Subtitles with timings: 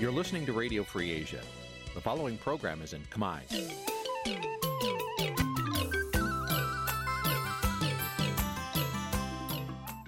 [0.00, 1.42] You're listening to Radio Free Asia.
[1.94, 3.40] The following program is in Khmer.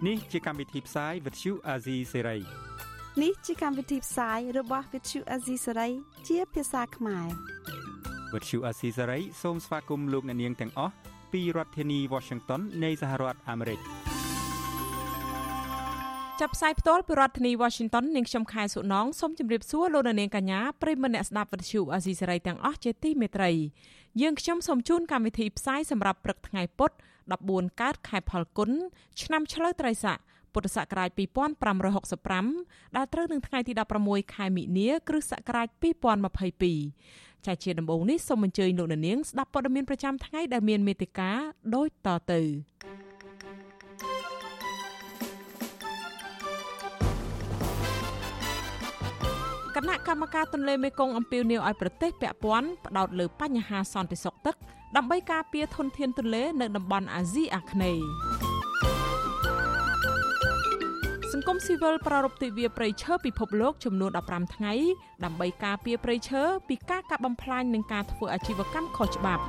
[0.06, 2.40] Nǐ ជាកម្មវិធីផ្សាយ Vuthu Azizi Serai
[3.22, 5.92] នេះជាកម្មវិធីផ្សាយរបស់ Vuthu Azizi Serai
[6.28, 7.28] ជាភាសាខ្មែរ
[8.32, 10.94] Vuthu Azizi Serai សូមស្វាគមន៍លោកអ្នកនាងទាំងអស់
[11.32, 13.80] ពីរដ្ឋធានី Washington នៃសហរដ្ឋអាមេរិក។
[16.43, 23.51] ចាប់ផ្សាយផ្ទាល់ពីរដ្ឋធានី Washington នាងខ្ញុំខែសុណងសូមជម្រាបសួរលោកនាងកញ្ញាប្រិយមិត្តអ្នកស្ដាប់វិទ្យុអាស៊ីសេរីទាំងអស់ជាទីមេត្រី
[24.21, 26.95] យើងខ្ញុំសូមជូនកម្មវិធីផ្សាយសម្រាប់ព្រឹកថ្ងៃពុទ្ធ
[27.37, 28.71] 14កើតខែផលគុណ
[29.21, 30.17] ឆ្នាំឆ្លូវត្រីស័ក
[30.53, 31.09] ពុទ្ធសករាជ
[31.83, 35.67] 2565ដែលត្រូវនឹងថ្ងៃទី16ខែមិនិនាគ្រិស្តសករាជ
[36.77, 41.31] 2022ចាជាដំបូងនេះសូមអញ្ជើញលោកនាងស្ដាប់ព័ត៌មានប្រចាំថ្ងៃដែលមានមេត្តា
[41.75, 42.41] ដូចតទៅ
[49.79, 54.55] គណៈកម្មការទន្លេមេគង្គអំពាវនាវឲ្យប្រទេសពាក់ព័ន្ធផ្ដោតលើបញ្ហាសន្តិសុខទឹក
[54.95, 58.05] ដើម្បីការពារធនធានទន្លេនៅតំបន់អាស៊ីអាគ្នេយ៍
[61.31, 64.73] សង្គមស៊ីវិលប្រារព្ធទិវាព្រៃឈើពិភពលោកចំនួន15ថ្ងៃ
[65.23, 69.43] ដើម្បីការពារព្រៃឈើពីការកាប់បំផ្លាញនិងការធ្វើអាជីវកម្មខុសច្បាប់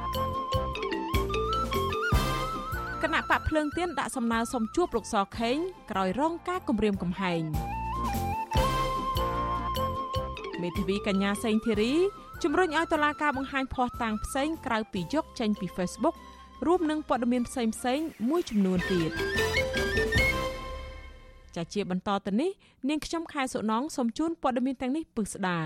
[3.02, 5.56] គណៈបកភ្លើងទៀនដាក់សំណើសុំជួបលោកសខេង
[5.90, 7.79] ក្រោយរងការគំរាមកំហែង
[10.62, 11.92] មេធាវីកញ្ញាសេងធីរី
[12.42, 16.16] ជំរុញឲ្យតុលាការបង្ហាញភស្តុតាងផ្សេងក្រៅពីយកចេញពី Facebook
[16.66, 19.10] រួមនឹងព័ត៌មានផ្សេងផ្សេងមួយចំនួនទៀត
[21.56, 22.50] ចាជាបន្តទៅនេះ
[22.88, 25.58] នាងខ្ញុំខែសុណងសូមជូនព័ត៌មានទាំងនេះពិស្ដា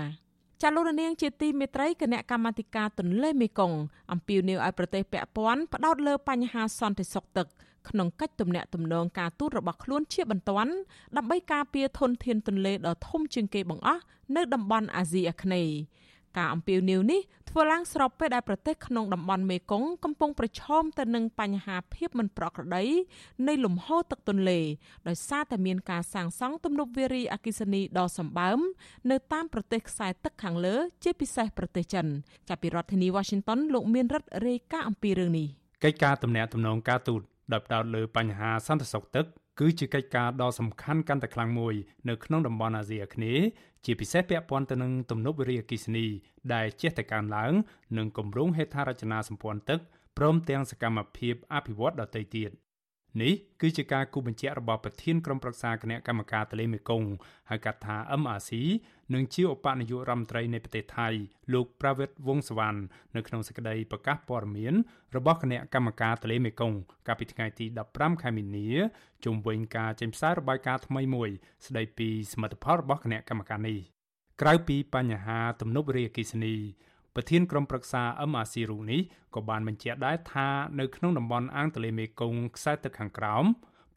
[0.61, 3.79] ចាលោកនាងជាទីមេត្រីគណៈកម្មាធិការទន្លេមេគង្គ
[4.11, 7.47] អំពាវនាវឲ្យប្រទេសពាក់ព័ន្ធផ្ដោតលើបញ្ហាសន្តិសុខទឹក
[7.89, 10.73] ក្នុងកិច្ចទំនាក់ទំនងការទូតរបស់ខ្លួនជាបន្ទាន់
[11.17, 14.01] ដើម្បីការពារធនធានទន្លេដ៏ធំជាងគេបង្អស់
[14.35, 15.75] នៅតំបន់អាស៊ីអាគ្នេយ៍
[16.37, 22.83] ការអំពាវនាវនេះធ្វើឡើងស្របពេលដែលប្រទេសក្នុងតំបន់មេគង្គកំពុងប្រឈមទៅនឹងបញ្ហាភាពមិនប្រក្រតី
[23.47, 24.59] នៃលំហូរទឹកទន្លេ
[25.07, 28.59] ដោយសារតែមានការសាងសង់ទំនប់វារីអគ្គិសនីដ៏សម្បើម
[29.11, 32.05] នៅតាមប្រទេសខ្សែទឹកខាងលើជាពិសេសប្រទេសចិន
[32.49, 35.47] ចាប់ពីរដ្ឋធានី Washington លោកមានរដ្ឋរាយការណ៍អំពីរឿងនេះ
[35.83, 39.25] កិច្ចការទំនាក់ទំនងការទូត ដោយផ្ដោតលើបញ្ហាសន្តិសុខទឹក
[39.59, 41.75] គឺជាកិច្ចការដ៏សំខាន់កាន់តែខ្លាំងមួយ
[42.09, 43.45] នៅក្នុងតំបន់អាស៊ីអាគ្នេយ៍
[43.85, 46.05] ជាពិសេសពាក់ព័ន្ធទៅនឹងទំនប់វារីអគ្គិសនី
[46.53, 47.53] ដែលជះតែកើនឡើង
[47.97, 49.79] និងគម្រោងហេដ្ឋារចនាសម្ព័ន្ធទឹក
[50.17, 52.51] ព្រមទាំងសកម្មភាពអភិវឌ្ឍដទៃទៀត
[53.21, 57.09] នេះគឺជាការគូបញ្ជាក់របស់ប្រធានក្រុមប្រឹក្សាគណៈកម្មការទន្លេមេគង្គ
[57.49, 58.51] ហៅកាត់ថា MRC
[59.13, 61.07] និងជាឧបនាយករដ្ឋមន្ត្រីនៃប្រទេសថៃ
[61.53, 62.79] លោកប្រាវិតវងសវណ្ណ
[63.15, 64.73] នៅក្នុងសេចក្តីប្រកាសព័ត៌មាន
[65.15, 66.77] របស់គណៈកម្មការទន្លេមេគង្គ
[67.07, 68.67] កាលពីថ្ងៃទី15ខែមីនា
[69.25, 71.29] ជុំវិញការចេញផ្សាយរបាយការណ៍ថ្មីមួយ
[71.65, 73.79] ស្តីពីសមិទ្ធផលរបស់គណៈកម្មការនេះ
[74.41, 76.55] ក្រៅពីបញ្ហាទំនប់វារីអគ្គិសនី
[77.15, 79.01] ប្រធានក្រុមប្រឹក្សា MRC រូនេះ
[79.35, 80.49] ក៏បានបញ្ជាក់ដែរថា
[80.79, 83.45] នៅក្នុងតំបន់អាងទន្លេមេគង្គខ្សែទឹកខាងក្រោម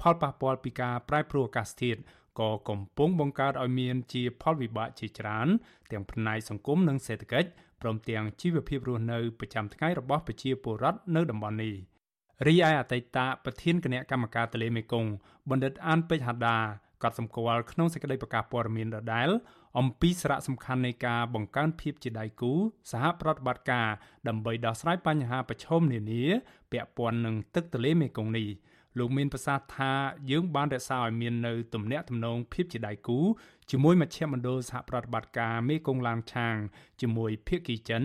[0.01, 2.01] ផលប៉ះពាល់ពីការប្រែប្រួលអាកាសធាតុ
[2.41, 5.49] ក៏កំពុងបង្កើតឲ្យមានជាផលវិបាកជាច្រើន
[5.91, 7.49] ទាំងផ្នែកសង្គមនិងសេដ្ឋកិច្ច
[7.83, 11.75] ព្រមទាំងជីវភាពរស់នៅប្រចាំថ្ងៃរបស់ប្រជាពលរដ្ឋនៅតំបន់នេះ
[12.47, 15.11] រីឯអតីតប្រធានគណៈកម្មការទន្លេមេគង្គ
[15.51, 16.59] បណ្ឌិតអានពេជ្រហាដា
[17.03, 19.29] ក៏សម្គាល់ក្នុងសេចក្តីប្រកាសព័ត៌មានដដែល
[19.79, 22.53] អំពីសារៈសំខាន់នៃការបង្កើនភាពជាដៃគូ
[22.91, 23.89] សហប្រតិបត្តិការ
[24.29, 26.25] ដើម្បីដោះស្រាយបញ្ហាប្រឈមនានា
[26.73, 28.49] ពាក់ព័ន្ធនឹងទឹកទន្លេមេគង្គនេះ
[28.99, 29.93] លោកមានប្រសាសន៍ថា
[30.31, 33.19] យើងបានរក្សាឲ្យមាននៅទំនាក់ទំនងភាពជាដៃគូ
[33.71, 36.57] ជាមួយមជ្ឈមណ្ឌលសហប្រតិបត្តិការមេគង្គឡានឆាង
[37.01, 38.03] ជាមួយភៀកគីចិន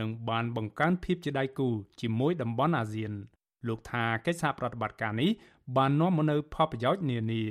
[0.00, 1.68] និងបានបង្កើនភាពជាដៃគូ
[2.00, 3.12] ជាមួយតំបន់អាស៊ាន
[3.68, 5.30] លោកថាកិច្ចសហប្រតិបត្តិការនេះ
[5.76, 7.42] បាននាំមកនូវផលប្រយោជន៍នានា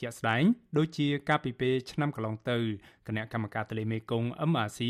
[0.00, 0.42] ជាក់ស្ដែង
[0.78, 2.58] ដូចជាការពីពេលឆ្នាំកន្លងទៅ
[3.06, 4.80] គណៈកម្មការទន្លេមេគង្គ MRC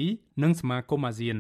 [0.42, 1.36] និងសមាគមអាស៊ាន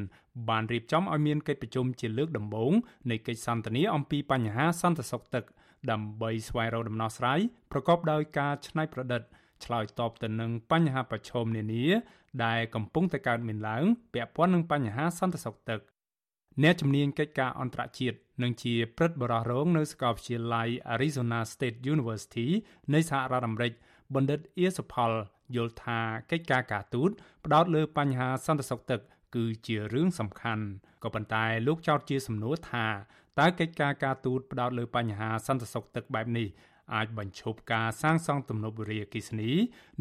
[0.48, 2.72] បានរៀបចំឲ្យមានកិច្ចប្រជុំជាលើកដំបូង
[3.10, 5.44] នៃកិច្ចសន្ទនាអំពីបញ្ហាសន្តិសុខទឹក
[5.90, 7.40] ដើម្បីស្វែងរកដំណោះស្រាយ
[7.72, 9.22] ប្រកបដោយការច្នៃប្រឌិត
[9.64, 11.86] ឆ្លើយតបទៅនឹងបញ្ហាប្រឈមនានា
[12.44, 13.84] ដែលកំពុងតែកើតមានឡើង
[14.14, 15.80] ពាក់ព័ន្ធនឹងបញ្ហាសន្តិសុខទឹក
[16.62, 22.48] អ្នកជំនាញកិច្ចការអន្តរជាតិនិងជាព្រឹទ្ធបរិះរងនៅសាកលវិទ្យាល័យ Arizona State University
[22.94, 23.72] នៃសហរដ្ឋអាមេរិក
[24.14, 25.10] បណ្ឌិតអៀសផល
[25.56, 26.00] យល់ថា
[26.30, 27.10] កិច្ចការការទូត
[27.44, 29.00] ផ្ដោតលើបញ្ហាសន្តិសុខទឹក
[29.34, 30.64] គឺជារឿងសំខាន់
[31.02, 32.86] ក៏ប៉ុន្តែលោកចោទជាសំណួរថា
[33.38, 36.48] តើកិច្ចការការទូតផ្ដោតលើបញ្ហាសន្តិសុខទឹកបែបនេះ
[36.94, 39.50] អាចបញ្ឈប់ការសាងសង់ទំនប់វារីអគ្គិសនី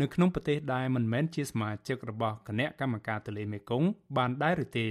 [0.02, 3.88] នៅក្នុងប្រទេសដែលមិនមែនជាសមាជិករបស់គណៈកម្មការទន្លេមេគង្គ
[4.18, 4.88] បានដែរឬទេ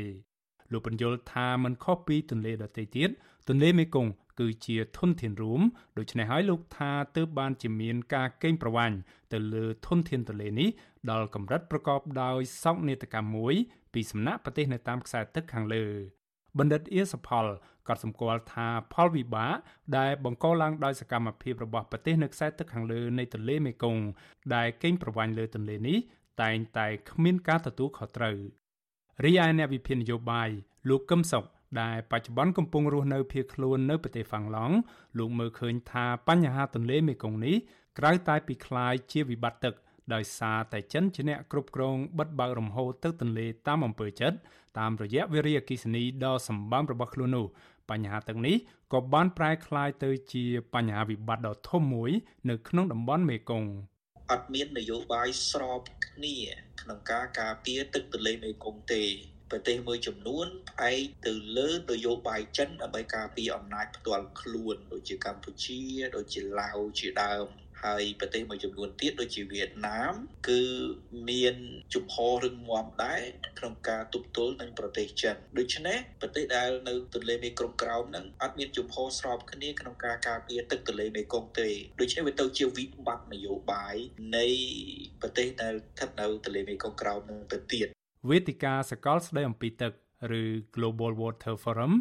[0.73, 3.11] លោកបញ្យល់ថាมันខុសពីទន្លេដទៃទៀត
[3.49, 5.61] ទន្លេមេគង្គគឺជាធនធានរួម
[5.99, 8.97] ដូច្នេះហើយលោកថាទើបបានជាមានការកេងប្រវ័ញ្ច
[9.33, 10.69] ទៅលើធនធានទន្លេនេះ
[11.11, 13.55] ដល់កម្រិតប្រកបដោយសោកនាដកម្មមួយ
[13.95, 15.85] ពីសំណាក់ប្រទេសនៅតាមខ្សែទឹកខាងលើ
[16.59, 17.47] បណ្ឌិតអៀសផល
[17.89, 19.55] ក៏សម្គាល់ថាផលវិបាក
[19.99, 24.03] ដែលបង្កឡើងដោយសកម្មភាពរបស់ប្រទេសនៅខ្សែទឹកខាងលើនៃទន្លេមេគង្គ
[24.55, 25.99] ដែលកេងប្រវ័ញ្ចលើទន្លេនេះ
[26.43, 28.37] តែងតែគ្មានការទទួលខុសត្រូវ
[29.24, 30.50] រីឯអ្នកវិភាគនយោបាយ
[30.90, 31.46] លោកកឹមសុខ
[31.82, 34.76] ដែលបច្ចុប្បន្នកំពុងរស់នៅភៀសខ្លួននៅប្រទេសហ្វាំងឡង់
[35.18, 37.56] លោកមើលឃើញថាបញ្ហាទន្លេមេគង្គនេះ
[38.00, 39.74] ក្រៅតែពីคล้ายជាវិបត្តិទឹក
[40.14, 44.38] ដោយសារតែចិនជាអ្នកគ្រប់គ្រងបិទបើករំហូរទឹកទន្លេតាមអំពើចិត្ត
[44.80, 47.46] តាមរយៈវិរិយអគិសនីដ៏សម្បំរបស់ខ្លួននោះ
[47.90, 48.56] បញ្ហាទាំងនេះ
[48.94, 52.12] ក៏បានប្រែក្លាយទៅជាបញ្ហាវិបត្តិដ៏ធំមួយ
[52.50, 53.70] នៅក្នុងតំបន់មេគង្គ
[54.32, 55.82] អត់មាននយោបាយស្រប
[56.17, 56.37] គ្នា
[56.81, 59.05] ក្នុងការការពារទឹកទន្លេមេគង្គទេ
[59.51, 65.81] ប្រទេសមួយចំនួនផ្អែកទៅលើនយោបាយចិនដើម្បីការពារអំណាចផ្ទាល់ខ្លួនដូចជាកម្ពុជា
[66.17, 67.49] ដូចជាឡាវជាដើម
[67.85, 70.15] ហើយប្រទេសមួយចំនួនទៀតដូចជាវៀតណាម
[70.49, 70.63] គឺ
[71.31, 71.55] មាន
[71.95, 73.21] ជំហររឹងមាំដែរ
[73.59, 81.69] ក្នុងការទប់ទល់នឹងប្រទេសចិនដូច្នេះប្រទេសដែលនៅទន្លេមេគង្គក្រោមហ្នឹងអត់មានជំហរស្របគ្នាក្នុងការការពារទឹកទន្លេមេគង្គទេ
[82.01, 83.97] ដូច្នេះវាទៅជាវិបត្តិនយោបាយ
[84.37, 84.47] នៃ
[85.23, 87.87] ប្រទេសដែលស្ថិតនៅទន្លេមេគង្គក្រោមនឹងទៅទៀត
[88.31, 89.93] វេទិកាសកលស្ដីអំពីទឹក
[90.41, 90.43] ឬ
[90.75, 91.93] Global Water Forum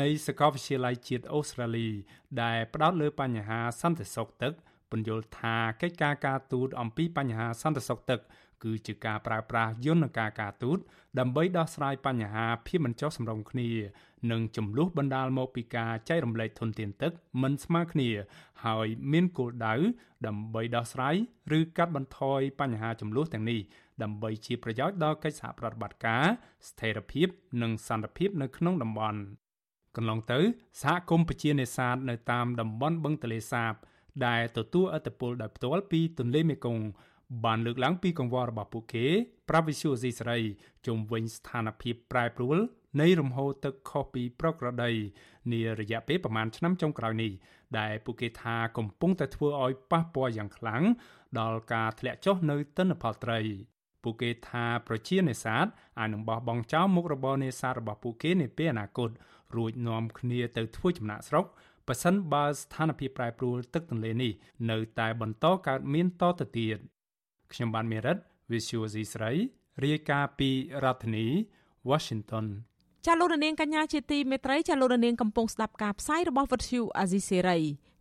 [0.00, 1.88] នៃសាកលវិទ្យាល័យជាតិអូស្ត្រាលី
[2.42, 4.52] ដែលផ្ដោតលើបញ្ហាសន្តិសុខទឹក
[4.92, 8.20] ពន្យល់ថាកិច្ចការការទូតអំពីបញ្ហាសន្តិសុខទឹក
[8.64, 10.78] គឺជាការប្រើប្រាស់យន្តការការទូត
[11.18, 13.70] ដើម្បីដោះស្រាយបញ្ហាភាពមិនចុះសម្រុងគ្នា
[14.30, 17.12] និងចំនួនបណ្ដាលមកពីការចែករំលែកធនធានទឹក
[17.42, 18.10] មិនស្មើគ្នា
[18.64, 19.74] ហើយមានគោលដៅ
[20.26, 21.14] ដើម្បីដោះស្រាយ
[21.58, 23.60] ឬកាត់បន្ថយបញ្ហាចំនួនទាំងនេះ
[24.02, 26.24] ដើម្បីជាប្រយោជន៍ដល់កិច្ចសហប្រតិបត្តិការ
[26.68, 27.28] ស្ថិរភាព
[27.62, 29.20] និងសន្តិភាពនៅក្នុងតំបន់
[29.96, 30.40] កន្លងទៅ
[30.82, 33.74] សហគមន៍ប្រជានេសាទនៅតាមតំបន់បឹងទលេសាប
[34.26, 36.84] ដែលទទួលឥទ្ធិពលដោយផ្ទាល់ពីទន្លេមេគង្គ
[37.44, 39.06] បានលើកឡើងពីកង្វល់របស់ពួកគេ
[39.48, 40.40] ប្រាប់វិសុយអស៊ីសេរី
[40.86, 42.58] ជុំវិញស្ថានភាពប្រែប្រួល
[43.00, 44.92] នៃរំហូរទឹកខុសពីប្រក្រតី
[45.52, 47.32] នារយៈពេលប្រមាណឆ្នាំចុងក្រោយនេះ
[47.78, 50.82] ដែលពួកគេថាកំពុងតែធ្វើឲ្យប៉ះពាល់យ៉ាងខ្លាំង
[51.38, 53.40] ដល់ការធ្លាក់ចុះនៅទិន្នផលត្រី
[54.02, 55.66] ពួកគេថាប្រជានេសាទ
[55.98, 59.10] អាចនឹងបោះបង់ចោលមុខរបរនេសាទរបស់ពួកគេនាពេលអនាគត
[59.56, 61.46] រួចនាំគ្នាទៅធ្វើចំណាក់ស្រុក
[61.88, 64.32] ប៉ះសិនបើស្ថានភាពប្រែប្រួលទឹកទន្លេនេះ
[64.70, 66.78] នៅតែបន្តកើតមានតទៅទៀត
[67.52, 68.16] ខ្ញុំបានមេរិត
[68.52, 69.32] Visual C ស្រី
[69.84, 70.50] រាយការណ៍ពី
[70.84, 71.26] រដ្ឋធានី
[71.90, 72.46] Washington
[73.06, 77.58] ចាលោករនាងកញ្ញាជាទីមេត្រីចាលោករនាងកំពុងស្ដាប់ការផ្សាយរបស់វិទ្យុអាស៊ីសេរី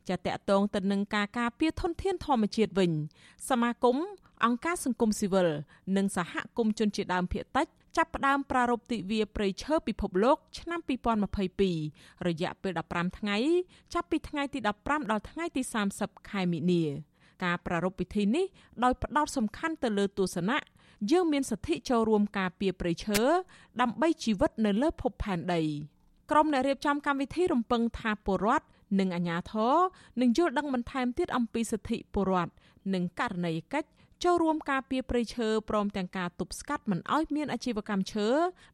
[0.09, 2.91] ចាតកតងទៅនឹងការការពារធនធានធម្មជាតិវិញ
[3.49, 3.97] សមាគម
[4.45, 5.47] អង្គការសង្គមស៊ីវិល
[5.97, 7.67] និងសហគមន៍ជនជាតិដើមភាគតិច
[7.97, 10.79] ចាប់ផ្ដើមប្រារព្ធទិវាព្រៃឈើពិភពលោក ឆ្នាំ
[11.53, 13.37] 2022រយៈពេល15ថ្ងៃ
[13.93, 15.61] ចាប់ពីថ្ងៃទី15ដល់ថ្ងៃទី
[15.95, 16.83] 30ខែមិនិនា
[17.43, 18.45] ការប្រារព្ធពិធីនេះ
[18.83, 20.57] ដោយផ្ដោតសំខាន់ទៅលើទស្សនៈ
[21.11, 23.19] យើងមានសិទ្ធិចូលរួមការពារព្រៃឈើ
[23.81, 25.61] ដើម្បីជីវិតនៅលើភពផែនដី
[26.31, 28.65] ក្រុមអ្នករៀបចំកម្មវិធីរំពឹងថាពលរដ្ឋ
[28.99, 29.75] និងអាជ្ញាធរ
[30.21, 32.51] នឹងយល់ដឹងបន្ថែមទៀតអំពីសិទ្ធិពលរដ្ឋ
[32.93, 33.89] និងករណីកិច្ច
[34.23, 38.27] ចូលរួមការពារព្រៃឈើព្រមទាំងការទប់ស្កាត់មិនឲ្យមានអាជីវកម្មឈើ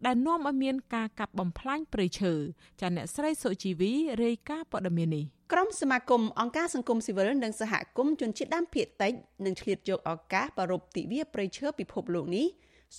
[0.05, 2.33] ដែលនាំឲ្យមានការកាប់បំផ្លាញព្រៃឈើ
[2.81, 9.13] ចាអ្នកស្រីសុជីវីរាយការណ៍ព័ត៌មាននេះក្រុមសមាគមអង្គការសង្គមស៊ីវិលនិងសហគមន៍ជនជាតិដើមភាគតិច
[9.45, 12.45] នឹងឆ្លៀតយកឱកាសប្រារព្ធទិវាព្រៃឈើពិភពលោកនេះ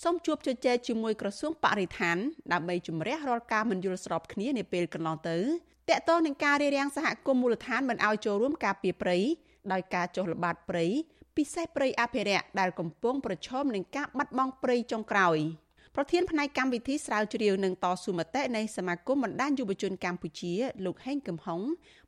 [0.01, 2.17] សូមជួបជជែកជាមួយក្រសួងបរិស្ថាន
[2.53, 5.37] ដើម្បីជំរះរាល់ការមិនយល់ស្របគ្នានាពេលកន្លងទៅ
[5.89, 9.17] តកតងនឹងការរារាំងសហគមន៍មូលដ្ឋានមិនឲ្យចូលរួមការពារព្រៃ
[9.71, 10.85] ដោយការចុះល្បាតព្រៃ
[11.39, 15.37] ពិសេសព្រៃអភិរក្សដែលកំពុងប្រឈមនឹងការបាត់បង់ព្រៃចុងក្រោយ
[15.95, 20.53] ប្រធានផ្នែកកម្មវិធីស្រាវជ្រាវនិងតស៊ូមតិនៃសមាគមបណ្ដាញយុវជនកម្ពុជា
[20.85, 21.61] លោកហេងកំហុង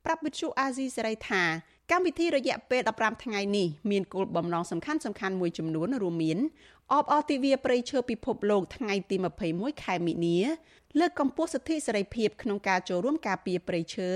[0.06, 1.44] ប្រាប់វិទ្យុអាស៊ីសេរីថា
[1.92, 6.38] កម្មវិធីរយៈពេល15ថ្ងៃនេះមានគោលបំណងសំខាន់សំខាន់មួយចំនួនរួមមាន
[6.94, 9.16] អបអរទិវាព្រៃឈើពិភពលោកថ្ងៃទី
[9.50, 10.38] 21ខែមិនិនា
[11.00, 14.10] លើកកម្ពស់សិទ្ធិសេរីភាពក្នុងការចូលរួមការពារព្រៃឈើ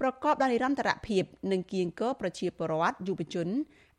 [0.00, 3.48] ប្រកបដោយនិរន្តរភាព និងគៀងគរប្រជាពលរដ្ឋយុវជន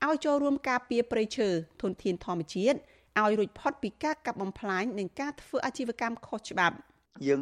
[0.05, 1.49] ឲ្យចូលរួមការពារព្រៃឈើ
[1.81, 2.77] ធនធានធម្មជាតិ
[3.21, 6.75] ឲ្យរួចផុតពីការកាប់បំផ្លាញនិងការធ្វើអាជីវកម្មខុសច្បាប់
[7.27, 7.41] យើង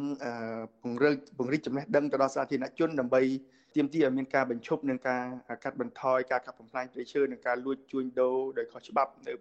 [0.82, 3.22] ពង្រឹងពង្រីកចំណេះដឹងទៅដល់សាធារណជនដើម្បី
[3.76, 5.24] ទាមទារឲ្យមានការបញ្ឈប់នឹងការ
[5.64, 9.32] កាត់បន្ថយការកាប់បំផ្លាញព្រៃឈើនិងការលួចជួញដូរដោយខុសច្បាប់នៅ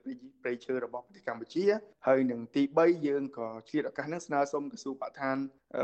[0.41, 1.63] ព្រៃឈើរបស់ប្រទេសកម្ពុជា
[2.07, 5.37] ហើយនឹងទី3យើងក៏ឆ្លៀតឱកាសនេះស្នើសុំក្រសួងបរិស្ថាន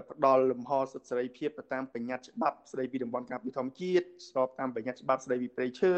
[0.10, 5.94] ផ្ដល់លំហសិទ្ធិសេរីភាពទៅតាមបញ្ញត្តិច្បាប់ស្តីពីតំបន់ការពារធម្មជាតិស្របតាមបញ្ញត្តិច្បាប់ស្តីពីព្រៃឈើ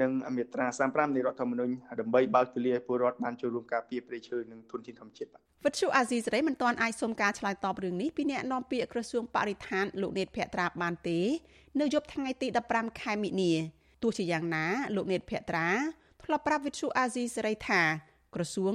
[0.00, 11.20] និងមាត្រា35នៃរដ្ឋធម្មនុញ្ញដើម្បីបើកទូលាយពលរដ្ឋបានចូលរួមការពារព្រៃឈើនិងធនធានធម្មជាតិបាទវិទ្យុអាស៊ីសេរីមិនទាន់អាចសុំការឆ្លើយតបរឿងនេះពីអ្នកនាំពាក្យក្រសួងបរិស្ថានលោកនេតភក្ត្រាបានទេ
[11.80, 13.52] នៅយប់ថ្ងៃទី15ខែមិនិនា
[14.02, 14.64] ទោះជាយ៉ាងណា
[14.96, 15.68] លោកនេតភក្ត្រា
[16.24, 17.82] ធ្លាប់ប្រាប់វិទ្យុអាស៊ីសេរីថា
[18.34, 18.74] ក្រសួង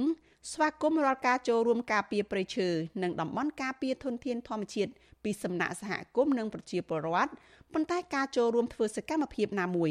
[0.52, 2.68] ស្វាគមន៍រាល់ការចូលរួមការពារព្រៃឈើ
[3.02, 4.92] និងតំបន់ការពារធនធានធម្មជាតិ
[5.24, 7.32] ពីសំណាក់សហគមន៍និងប្រជាពលរដ្ឋ
[7.72, 9.90] ប៉ុន្តែការចូលរួមធ្វើសកម្មភាពណាមួយ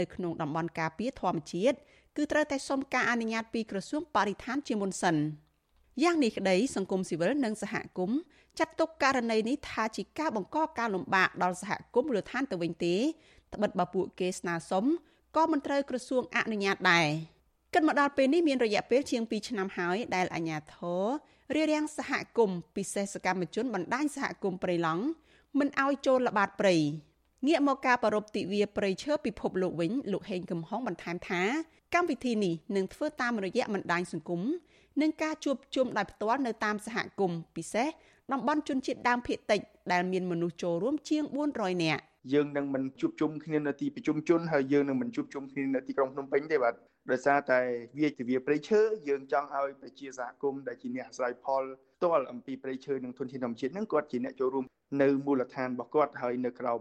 [0.00, 1.76] នៅក្នុងតំបន់ការពារធម្មជាតិ
[2.16, 5.16] គឺត្រូវតែសុំការអនុញ្ញាតពីក្រសួងបរិស្ថានជាមុនសិន
[6.02, 8.18] យ៉ាងនេះក្តីសង្គមស៊ីវិលនិងសហគមន៍
[8.58, 12.96] ចាត់ទុកករណីនេះថាជាការបង្កការលំបាកដល់សហគមន៍មូលដ្ឋានទៅវិញទេ
[13.54, 14.84] ត្បិតបើពួកគេស្នើសុំ
[15.36, 17.06] ក៏មិនត្រូវក្រសួងអនុញ្ញាតដែរ
[17.74, 21.06] គិតមកដល់ពេលនេះមានរយៈពេលជាង2ឆ្នាំហើយដែលអាជ្ញាធរ
[21.54, 25.04] រារាំងសហគមន៍ពិសេសសកម្មជនបណ្ដាញសហគមន៍ព្រៃឡង់
[25.58, 26.76] មិនឲ្យចូលល្បាតព្រៃ
[27.48, 31.42] ងាកមកការប្រពៃទិវាព្រៃឈើពិភពលោកវិញលោកហេងកំហុងបន្ថែមថា
[31.94, 34.40] កម្មវិធីនេះនឹងធ្វើតាមរយៈបណ្ដាញសង្គម
[35.02, 37.88] និងការជួបជុំដោយផ្ទាល់នៅតាមសហគមន៍ពិសេស
[38.32, 39.60] តំបន់ជនជាតិដើមភាគតិច
[39.92, 46.74] ដែលមានមនុស្សចូលរួមជាង400នាក់យើងនឹងមិនជួបជុំគ្នានៅទីប្រជុំជនហើយយើងនឹងមិនជួបជុំគ្នានៅទីក្រុងភ្នំពេញទេបាទ
[47.10, 47.60] ដោយសារតែ
[47.98, 51.62] វាជាវាព្រៃឈើយើងចង់ឲ្យប្រជាសហគមន៍ដែលជាអ្នកអាស្រ័យផល
[51.96, 54.64] ផ្ទាល់អំពីព្រៃឈើនិងធនធានធម្មជាតិហ្នឹងគាត់ជាអ្នកចូលរួម
[55.00, 56.80] នៅមូលដ្ឋានរបស់គាត់ហើយនៅក្រោម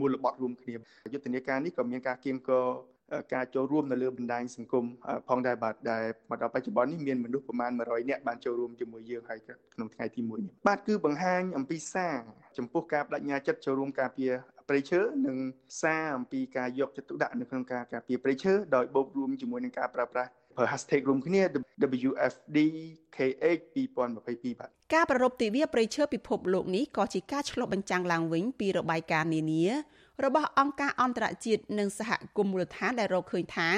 [0.00, 0.74] មូលបត់រួមគ្នា
[1.12, 2.66] យុទ្ធនាការនេះក៏មានការគៀងគរ
[3.34, 4.84] ការចូលរួមនៅលើបណ្ដាញសង្គម
[5.28, 9.40] ផងដែរបាទដែលមកដល់បច្ចុប្បន្ននេះមានមនុស្សប្រមាណ100នាក់បានចូលរួមជាមួយយើងហើយ
[9.74, 12.14] ក្នុងថ្ងៃទី1នេះបាទគឺបង្ហាញអំពីសារ
[12.58, 14.32] ចំពោះការបដិញ្ញាចិត្តចូលរួមការពារ
[14.68, 15.36] ព្រៃឈើនិង
[15.82, 21.42] សារអំពីការយកចិត្តទុកដាក់នៅក្នុងការការពារព្រៃឈើដោយបូករួមជាមួយនឹងការប្រើប្រាស់ ប្រើ hashtag រួមគ្នា
[22.06, 22.58] WFD
[23.16, 29.64] KH 2022បាទការប្រារព្ធទិវាព្រៃឈើពិភពលោកនេះក៏ជាការឆ្លុះបញ្ចាំងឡើងវិញពីរបាយការណ៍នានា
[30.24, 33.70] របស់អង្គការអន្តរជាតិនិងសហគមន៍មូលដ្ឋានដែលរកឃើញថា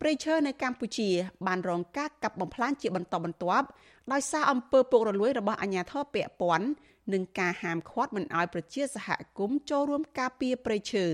[0.00, 1.10] ព្រៃឈើនៅកម្ពុជា
[1.46, 3.66] បានរងការកាប់បំផ្លាញជាបន្តបន្ទាប់
[4.12, 6.68] ដោយសារអំពើពុករលួយរបស់អាជ្ញាធរពាក់ព័ន្ធ
[7.12, 11.06] និងការហាមឃាត់មិនឲ្យប្រជាសហគមន៍ចូលរួមការពារព្រៃឈើ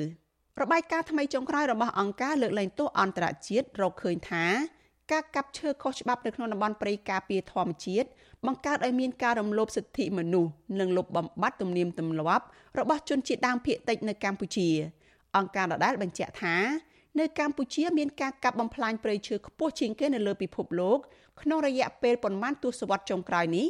[0.61, 4.47] របាយការណ៍ថ្មីចុងក្រោយរបស់អង្គការលើកលែងទោសអន្តរជាតិរកឃើញថា
[5.13, 8.09] ការកាប់ឈើខុសច្បាប់នៅក្នុងតំបន់ព្រៃការពារធម្មជាតិ
[8.47, 10.51] បង្កើតឲ្យមានការរំលោភសិទ្ធិមនុស្ស
[10.81, 12.45] និងលុបបំបាត់ទំនៀមទម្លាប់
[12.79, 14.69] របស់ជនជាតិដើមភាគតិចនៅកម្ពុជា
[15.37, 16.57] អង្គការដដែលបញ្ជាក់ថា
[17.19, 20.99] នៅកម្ពុជាមានការកាប់បំផ្លាញព្រៃឈើខ្ពស់ជាងគេនៅលើពិភពលោក
[21.43, 23.67] ក្នុងរយៈពេលប្រមាណទសវត្សរ៍ចុងក្រោយនេះ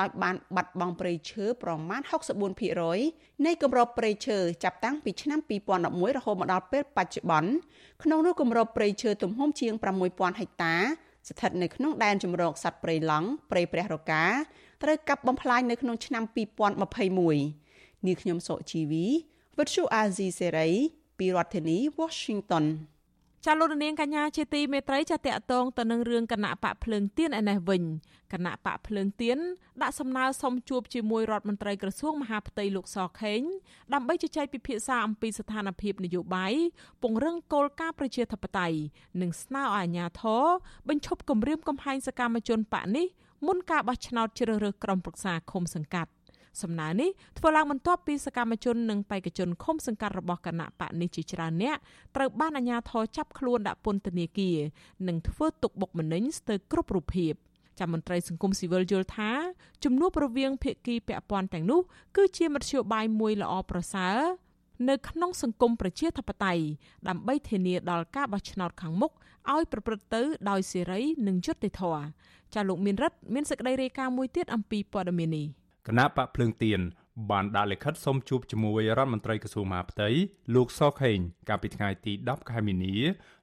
[0.00, 2.00] ដោយបានបាត់បង់ព្រៃឈើប្រមាណ
[2.72, 5.38] 64%នៃគម្របព្រៃឈើចាប់តាំងពីឆ្នាំ
[5.78, 7.50] 2011រហូតមកដល់ពេលបច្ចុប្បន្ន
[8.02, 9.72] ក្នុងនោះគម្របព្រៃឈើទំហំជាង
[10.06, 10.74] 6000ហិកតា
[11.28, 14.24] ស្ថិតនៅក្នុងដែនជម្រកសត្វព្រៃឡង់ព្រៃព្រះរកា
[14.82, 19.06] ត្រូវកាប់បំផ្លាញនៅក្នុងឆ្នាំ2021នាងខ្ញុំសុជីវី
[19.58, 20.68] វិទ្យុអាស៊ីសេរី
[21.18, 22.64] ពីរដ្ឋធានី Washington
[23.46, 27.82] ចាលោកនាងកញ្ញាជាទីមេត្រីចាតកតងទៅនឹងរឿងគណៈបកភ្លើងទៀនឯនេះវិញ
[28.32, 29.38] គណៈបកភ្លើងទៀន
[29.82, 33.42] ដាក់សំណើសុំជួបជាមួយរដ្ឋមន្ត្រីក្រសួងមហាផ្ទៃលោកសខេង
[33.94, 36.54] ដើម្បីជជែកពិភាក្សាអំពីស្ថានភាពនយោបាយ
[37.02, 38.78] ពង្រឹងគោលការណ៍ប្រជាធិបតេយ្យ
[39.20, 40.44] និងស្នើឲ្យអាជ្ញាធរ
[40.88, 43.06] បញ្ឈប់គម្រាមកំហែងសកម្មជនបកនេះ
[43.46, 46.10] មុនការបោះឆ្នោតជ្រើសរើសក្រុមប្រឹក្សាឃុំសង្កាត់
[46.60, 51.76] សំណើនេះធ្វើឡើងបន្ទាប់ពីសកម្មជននិងបេក្ខជនឃុំសង្កាត់របស់គណៈបកនេះជាច្រើនអ្នក
[52.16, 54.58] ត្រូវបានអាជ្ញាធរចាប់ខ្លួនដាក់ពន្ធនាគារ
[55.08, 57.32] និងធ្វើទុកបុកម្នេញស្ទើរគ្រប់រូបភាព
[57.78, 59.30] ចាំមន្ត្រីសង្គមស៊ីវិលយល់ថា
[59.84, 61.80] ជំនួបរវាងភាគីពាក់ព័ន្ធទាំងនោះ
[62.16, 64.18] គឺជាមធ្យោបាយមួយល្អប្រសើរ
[64.88, 66.64] នៅក្នុងសង្គមប្រជាធិបតេយ្យ
[67.08, 69.12] ដើម្បីធានាដល់ការបោះឆ្នោតខាងមុខ
[69.52, 72.04] ឲ្យប្រព្រឹត្តទៅដោយសេរីនិងយុត្តិធម៌
[72.54, 75.46] ចាលោកមានរិទ្ធមានសេចក្តីរាយការណ៍មួយទៀតអំពីព័ត៌មាននេះ
[75.88, 76.80] គណៈបកភ្លើងទៀន
[77.30, 80.08] បានដាក់លិខិតសុំជួបជាមួយរដ្ឋមន្ត្រីក្រសួងមហាផ្ទៃ
[80.54, 82.96] លោកសខេងកាលពីថ្ងៃទី10ខែមីនា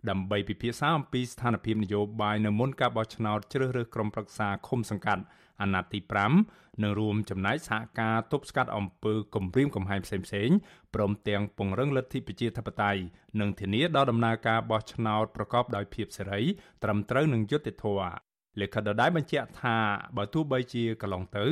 [0.10, 5.24] ដើម្បីពិភាក្សាអំពីស្ថានភាពនយោបាយនៅមុនការបោះឆ្នោតជ្រើសរើសក្រុមប្រឹក្សាឃុំសង្កាត់
[5.62, 6.00] អាណត្តិទី
[6.42, 10.58] 5និងរួមចំណែកសហការទប់ស្កាត់អំពើគំរាមកំហែងផ្សេងៗ
[10.96, 13.02] ព្រមទាំងពង្រឹងលទ្ធិប្រជាធិបតេយ្យ
[13.40, 16.42] និងធានាដល់ដំណើរការបោះឆ្នោតប្រកបដោយភាពសេរី
[16.84, 18.29] ត្រឹមត្រូវនិងយុត្តិធម៌
[18.62, 19.78] លិខិតដដែលបញ្ជាក់ថា
[20.18, 21.46] បើទោះបីជាកន្លងទៅ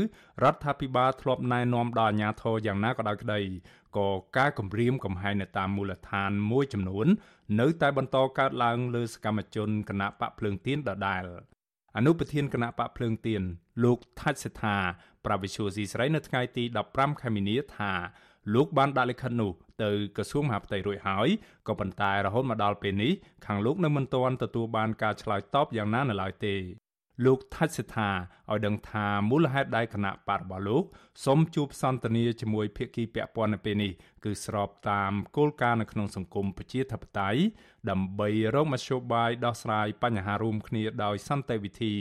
[0.43, 3.41] រដ្ឋាភិបាលធ្លាប់ណែនាំដល់អាជ្ញាធរយ៉ាងណាក៏ដោយក្តី
[3.97, 7.07] ក៏ការគម្រាមកំហែងនៅតាមមូលដ្ឋានមួយចំនួន
[7.59, 11.23] នៅតែបន្តកើតឡើងលើសកម្មជនគណៈបកភ្លើងទៀនដដែល
[11.97, 13.41] អនុប្រធានគណៈបកភ្លើងទៀន
[13.83, 14.77] លោកថាច់សេដ្ឋា
[15.25, 16.63] ប្រាវិសុយស៊ីស្រីនៅថ្ងៃទី
[16.93, 17.91] 15ខែមីនាថា
[18.55, 19.51] លោកបានដាក់លិខិតនោះ
[19.83, 21.27] ទៅក្រសួងមហាផ្ទៃរួចហើយ
[21.67, 23.13] ក៏ប៉ុន្តែរហូតមកដល់ពេលនេះ
[23.45, 26.55] ខាងលោកនៅមិនទាន់ទទួលបានការឆ្លើយតបយ៉ាងណានៅឡើយទេ
[27.25, 28.09] លោកថាច់សិដ្ឋា
[28.51, 30.83] ឲ្យដឹងថាមូលហេតុដែលគណៈបករបស់លោក
[31.25, 33.91] សូមជួបសន្ទនាជាមួយភាគីពាក់ព័ន្ធនៅពេលនេះ
[34.25, 37.39] គឺស្របតាមគោលការណ៍នៅក្នុងសង្គមប្រជាធិបតេយ្យ
[37.89, 41.93] ដើម្បីរកមធ្យោបាយដោះស្រាយបញ្ហារួមគ្នាដោយសន្តិវិធី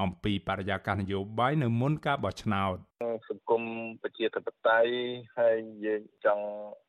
[0.00, 2.76] អំពីបរិយាកាសនយោបាយនៅមុនការបោះឆ្នោត
[3.28, 3.62] សង្គម
[4.02, 4.92] ប្រជាធិបតេយ្យ
[5.38, 6.46] ហើយយើងចង់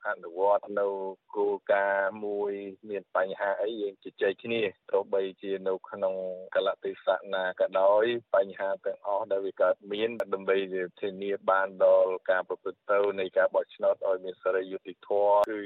[0.08, 0.88] អនុវត្តនៅ
[1.36, 2.52] គោលការណ៍មួយ
[2.90, 6.14] មានបញ្ហាអីយើងជជែកគ្នាទោះបីជានៅក្នុង
[6.56, 8.06] កលៈទេសៈណាក៏ដោយ
[8.36, 10.57] បញ្ហាទាំងអស់ដែលវាកើតមានដើម្បី
[11.01, 15.61] ធានាបានដល់ការប្រព្រឹត្តទៅនៃការបោះឆ្នោតឲ្យមានសេរីយុត្តិធម៌គឺ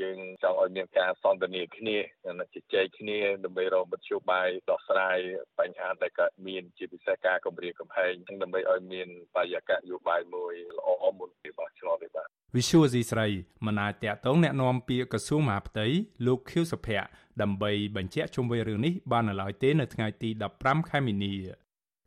[0.00, 1.96] យើងចង់ឲ្យមានការសន្ទនាគ្នា
[2.40, 5.18] និងជជែកគ្នាដើម្បីរកមធ្យោបាយដោះស្រាយ
[5.58, 13.28] បញ្ហាដែលកើតមានជាពិសេសការគម្រាមកំហែងដើម្បីឲ្យមានបរិយាកាសយោបាយមួយល្អមុនពីបោះឆ្នោតទេបាទវិសុវស៊ីស្រី
[13.66, 15.86] មិនអាចតាក់ទងแนะនាំពាក្យក្រសួងមហាផ្ទៃ
[16.26, 17.06] លោកខៀវសុភ័ក្រ
[17.42, 21.34] ដើម្បីបញ្ជាក់ជុំវិញរឿងនេះបាននៅឡើយទេនៅថ្ងៃទី15ខែមីនា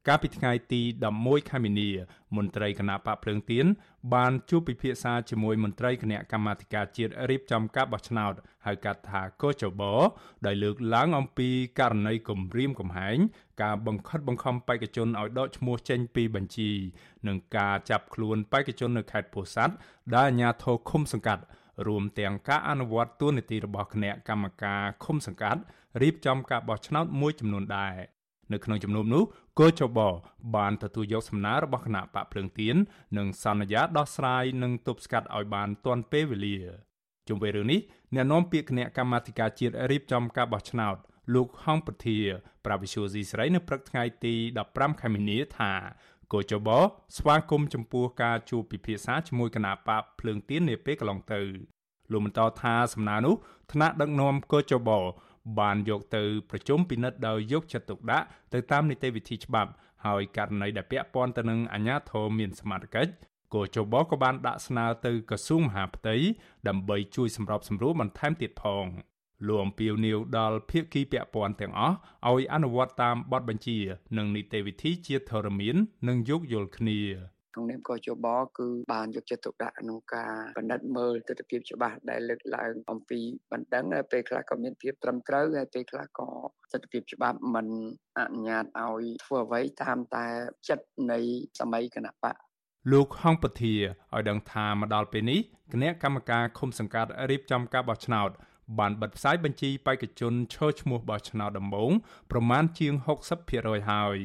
[0.09, 0.83] កាលពីថ្ងៃទី
[1.17, 1.89] 11ខែមីនា
[2.37, 3.67] មន្ត្រីគណៈបកភ្លើងទៀន
[4.15, 8.35] បានជួបពិភាក្សាជាមួយមន្ត្រីគណៈកម្មាធិការជាតិរៀបចំការបោះឆ្នោត
[8.67, 9.83] ហៅកាត់ថាកោចប
[10.47, 11.49] ដោយលើកឡើងអំពី
[11.79, 13.19] ករណីគំរាមកំហែង
[13.63, 16.71] ការបង្ខិតបង្ខំបេក្ខជនឲ្យដកឈ្មោះចេញពីបញ្ជី
[17.27, 19.75] និងការចាប់ខ្លួនបេក្ខជននៅខេត្តពោធិ៍សាត់
[20.15, 21.43] ដែលអាជ្ញាធរឃុំសង្កាត់
[21.87, 25.61] រួមទាំងការអនុវត្តទួនាទីរបស់គណៈកម្មការឃុំសង្កាត់
[26.03, 28.18] រៀបចំការបោះឆ្នោតមួយចំនួនដែរ
[28.53, 29.23] នៅក្នុងជំនុំនោះ
[29.59, 29.99] គោចប
[30.57, 32.77] បានទទួលយកសំណើរបស់គណៈបកភ្លើងទៀន
[33.19, 36.57] និងសន្យាដោះស្រាយនិងទប់ស្កាត់ឲ្យបានទាន់ពេលវេលា
[37.29, 37.81] ជុំវិញរឿងនេះ
[38.15, 40.97] អ្នកនាំពាក្យគណៈកម្មាធិការជាតិរៀបចំការបោះឆ្នោត
[41.35, 42.19] លោកហងពធា
[42.65, 44.35] ប្រាវិសុយស៊ីស្រីនៅព្រឹកថ្ងៃទី
[44.69, 45.73] 15ខែមីនាថា
[46.33, 46.69] គោចប
[47.17, 51.41] ស្វាគមន៍ចំពោះការជួបពិភាក្សាជាមួយគណៈបកភ្លើងទៀននាពេលកន្លងទៅ
[52.13, 53.35] លោកបន្តថាសំណើនោះ
[53.73, 54.91] ថ្នាក់ដឹកនាំគោចប
[55.59, 59.71] បានយកទៅប្រជុំពិនិត្យដោយយកចិត្តទុកដាក់ទៅតាមនីតិវិធីច្បាប់
[60.07, 63.13] ហើយករណីដែលពាក់ព័ន្ធទៅនឹងអាជ្ញាធរមានសមត្ថកិច្ច
[63.55, 66.17] គោចបក៏បានដាក់ស្នើទៅក្រសួងមហាផ្ទៃ
[66.69, 68.87] ដើម្បីជួយសម្របសម្រួលបន្ថែមទៀតផង
[69.47, 71.97] លោកអំពីវនីវដល់ភាគីពាក់ព័ន្ធទាំងអស់
[72.29, 73.79] ឲ្យអនុវត្តតាមបទបញ្ជា
[74.17, 75.77] និងនីតិវិធីជាធរមាន
[76.09, 77.01] និងយោគយល់គ្នា
[77.53, 78.27] ក្នុងនាមកជប
[78.59, 83.21] គឺបានយកចិត្តទុកដាក់ក្នុងការបណ្ឌិតមើលទស្សនវិជ្ជាច្បាស់ដែលលើកឡើងអំពី
[83.53, 86.29] បណ្ដឹងហើយពេលខ្លះក៏មានភាពត្រឹមត្រូវហើយពេលខ្លះក៏
[86.73, 87.69] ទស្សនវិជ្ជាច្បាប់មិន
[88.19, 90.27] អនុញ្ញាតឲ្យធ្វើអ្វីតាមតែ
[90.69, 91.19] ចិត្តនៃ
[91.61, 92.37] សម័យគណៈបក
[92.93, 95.41] លោកហងពធាឲ្យដឹងថាមកដល់ពេលនេះ
[95.73, 98.31] គណៈកម្មការឃុំសង្កាត់រៀបចំការបោះឆ្នោត
[98.79, 101.91] បានបិទផ្សាយបញ្ជីបេក្ខជនឈរឈ្មោះបោះឆ្នោតដំបូង
[102.31, 102.93] ប្រមាណជាង
[103.41, 104.17] 60%ហើយ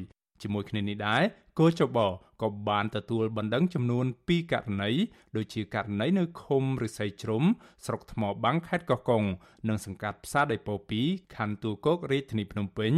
[0.41, 1.23] ជាមួយគ្នានេះដែរ
[1.59, 1.99] គោចប
[2.43, 4.91] ក៏បានទទួលបណ្ដឹងចំនួន2ករណី
[5.37, 7.43] ដូចជាករណីនៅឃុំរិស័យជ្រុំ
[7.85, 9.23] ស្រុកថ្មបាំងខេត្តកោះកុង
[9.67, 10.75] និងសង្កាត់ផ្សារដីពោ
[11.05, 12.93] 2ខណ្ឌទួលគោករាជធានីភ្នំពេញ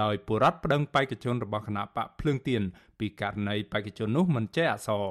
[0.00, 2.62] ដោយបុរដ្ឋប្តឹងបេក្ខជនរបស់គណៈបកភ្លើងទៀន
[2.98, 5.06] ពីករណីបេក្ខជននោះមិនចេះអក្សរ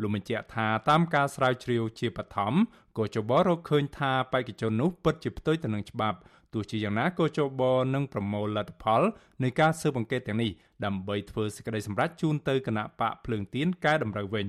[0.00, 2.54] លោកបញ្ជាក់ថាតាមការស្រាវជ្រាវជាបឋម
[2.98, 6.18] ក៏ចបរកឃើញថាបេក្ខជននោះពិតជាផ្ទុយទៅនឹងច្បាប់
[6.52, 7.62] ទោះជាយ៉ាងណាក៏ចប
[7.94, 9.02] នឹងប្រមូលលទ្ធផល
[9.42, 10.50] នៃការស៊ើបអង្កេតទាំងនេះ
[10.84, 14.48] ដើម្បីធ្វើសេចក្តីសម្រេចជូនទៅគណៈបកភ្លើងទៀនកែតម្រូវវិញ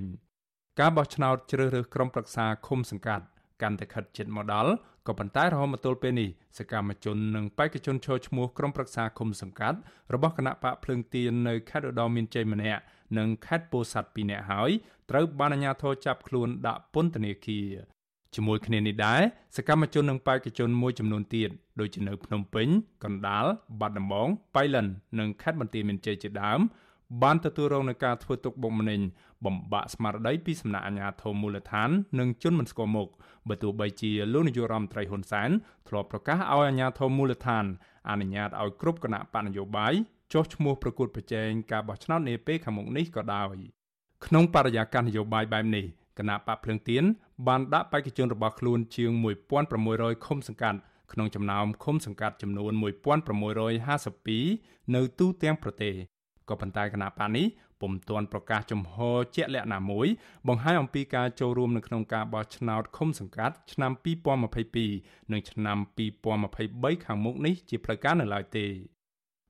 [0.79, 3.25] ការបោះឆ្នោតជ្រើសរើសក្រុមប្រឹក្សាឃុំសង្កាត់
[3.61, 4.71] កាន់តែខិតជិតមកដល់
[5.07, 9.77] ក៏ប៉ុន្តែរហូតមកទល់ពេលនេះសកម្មជននិងបេក្ខជនចូលឈ្មោះក្រុមប្រឹក្សាឃុំសង្កាត់
[10.13, 12.81] របស់គណៈបកភ្លើងទៀននៅខេត្តឧត្តរមានជ័យម្នាក់
[13.17, 14.71] និងខេត្តពោធិ៍សាត់2នាក់ហើយ
[15.09, 17.67] ត្រូវបានអាជ្ញាធរចាប់ខ្លួនដាក់ពន្ធនាគារ
[18.35, 19.21] ជាមួយគ្នានេះដែរ
[19.57, 22.67] សកម្មជននិងបេក្ខជនមួយចំនួនទៀតដូចជានៅភ្នំពេញ
[23.03, 23.45] កណ្ដាល
[23.79, 24.85] បាត់ដំបងបៃលិន
[25.19, 26.59] និងខេត្តបន្ទាយមានជ័យជាដើម
[27.23, 29.01] បានទទួលរងនឹងការធ្វើទុកបុកម្នេញ
[29.45, 33.09] បំបាក់ស្មារតីពីសំណាក់អាជ្ញាធរមូលដ្ឋាននិងជនមិនស្គាល់មុខ
[33.49, 35.49] បើទោះបីជាលោកនាយករដ្ឋមន្ត្រីហ៊ុនសែន
[35.87, 37.65] ធ្លាប់ប្រកាសឲ្យអាជ្ញាធរមូលដ្ឋាន
[38.09, 39.93] អនុញ្ញាតឲ្យគ្រប់គណៈបកនយោបាយ
[40.33, 43.55] ចុះឈ្មោះប្រកួតប្រជែងការបោះឆ្នោតនាពេលខាងមុខនេះក៏ដោយ
[44.25, 45.85] ក្នុងបរិយាកាសនយោបាយបែបនេះ
[46.19, 47.04] គណៈបកភ្លើងទៀន
[47.47, 49.12] បានដាក់បេក្ខជនរបស់ខ្លួនជាង
[49.69, 50.80] 1600ឃុំសង្កាត់
[51.12, 52.71] ក្នុងចំណោមឃុំសង្កាត់ចំនួន
[53.43, 55.93] 1652នៅទូទាំងប្រទេស
[56.49, 57.45] ក៏ប៉ុន្តែគណៈបកនេះ
[57.82, 58.95] ពុំទាន់ប្រកាសចំហ
[59.36, 60.08] ជាក់លាក់ណាមួយ
[60.47, 63.91] បង្ហាញអំពីការចូលរួមនៅក្នុងការបោះឆ្នោតឃុំសង្កាត់ឆ្នាំ
[64.62, 65.78] 2022និងឆ្នាំ
[66.41, 68.67] 2023ខាងមុខនេះជាផ្លូវការនៅឡើយទេ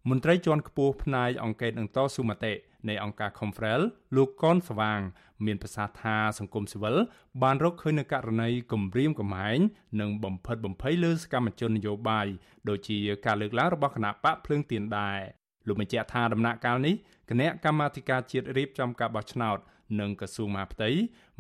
[0.09, 2.53] មន្ត្រីជាន់ខ្ពស់ផ្នែកអង្គការនឹងតស៊ូមតិ
[2.89, 3.81] នៃអង្គការ Confrel
[4.15, 4.99] លោកកនស្វាង
[5.45, 6.95] មានប្រសាសន៍ថាសង្គមស៊ីវិល
[7.43, 9.59] បានរកឃើញនូវករណីគំរាមកំហែង
[9.99, 12.27] និងបំផិតបំភ័យលើសកម្មជននយោបាយ
[12.69, 15.19] ដូចជាការលើកឡើងរបស់គណៈបកភ្លើងទៀនដែរ
[15.67, 16.95] លោកបញ្ជាក់ថាដំណាក់កាលនេះ
[17.29, 19.59] គណៈកម្មាធិការជាតិរៀបចំការបោះឆ្នោត
[19.99, 20.89] និងក្រសួងមហាផ្ទៃ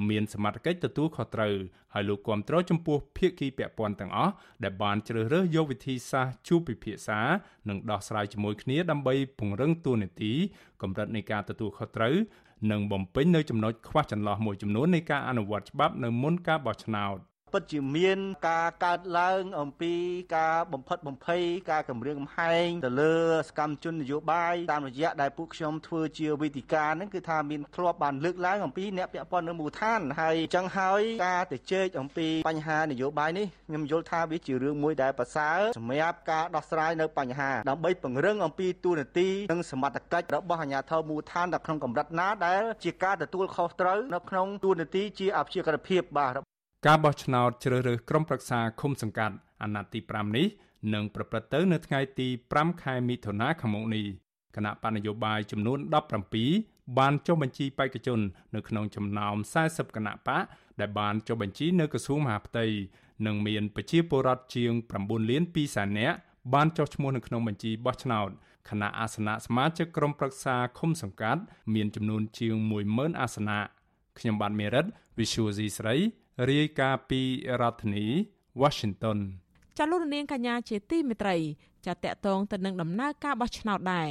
[0.09, 1.55] មានសមត្ថកិច្ចទទួលខុសត្រូវ
[1.93, 7.19] ហើយលោកគាំទ្រចំពោះភាគីពាក់ព័ន្ធទាំងអស់ដែលបានជ្រើសរើសយកវិធីសាស្ត្រជួបពិភាក្សា
[7.69, 10.33] និងដោះស្រាយជាមួយគ្នាដើម្បីពង្រឹងទួនាទី
[10.81, 12.15] កម្រិតនៃការទទួលខុសត្រូវ
[12.71, 17.17] និងបំពេញនៅចំណុចខ្វះចន្លោះមួយចំនួននៃការអនុវត្តច្បាប់នៅមុនការបោះឆ្នោត
[17.53, 19.93] ពិតជាមានការកើតឡើងអំពី
[20.35, 23.15] ការបំផិតបំភ័យការគម្រាមកំហែងទៅលើ
[23.47, 46.52] សកម្មជននយោបាយតាមរយៈដែលពួកខ្ញុំធ្វើជាវេទិកាហ្នឹងគឺថាមានធ្លាប់បានលើកឡើងអំពីអ្នកពាក់ព័ន្ធនៅមូលដ្ឋានហើយអញ្ចឹងហើយការទៅជែកអំពីបញ្ហានយោបាយនេះខ្ញុំយល់ថាវាជារឿងមួយដែលប្រសើរសម្រាប់ការដោះស្រាយនៅបញ្ហាដើម្បីពង្រឹងអំពីទូនាទីនិងសមត្ថកិច្ចរបស់អាជ្ញាធរមូលដ្ឋាននៅក្នុងកម្រិតណាដែលជាការទទួលខុសត្រូវនៅក្នុងទូនាទីជាអព្យាក្រភាពបាទ
[46.87, 50.47] ការបោះឆ្នោតជ្រើសរើសក្រុមប្រឹក្សាឃុំសង្កាត់អាណត្តិទី5នេះ
[50.93, 54.05] នឹងប្រព្រឹត្តទៅនៅថ្ងៃទី5ខែមិថុនាឆ្នាំនេះ
[54.55, 55.79] គណៈបណ្ឌនយោបាយចំនួន
[56.39, 58.19] 17បានចុះបញ្ជីបេក្ខជន
[58.55, 60.43] នៅក្នុងចំណោម40គណៈបក
[60.79, 62.65] ដែលបានចុះបញ្ជីនៅក្រសួងមហាផ្ទៃ
[63.25, 66.17] និងមានប្រជាពលរដ្ឋជាង9លាន2សែននាក់
[66.53, 68.29] បានចុះឈ្មោះនៅក្នុងបញ្ជីបោះឆ្នោត
[68.69, 71.41] គណៈអាសនៈសមាជិកក្រុមប្រឹក្សាឃុំសង្កាត់
[71.73, 72.55] មានចំនួនជាង
[72.89, 73.59] 10000អាសនៈ
[74.19, 74.85] ខ្ញុំបាទមេរិត
[75.17, 77.21] Visual C ស្រី រាយការណ៍ពី
[77.61, 78.05] រដ្ឋធានី
[78.61, 79.19] Washington
[79.77, 81.37] ចាលោកនាងកញ្ញាជាទីមេត្រី
[81.85, 84.09] ចាតកតងទៅនឹងដំណើរការបោះឆ្នោតដែរ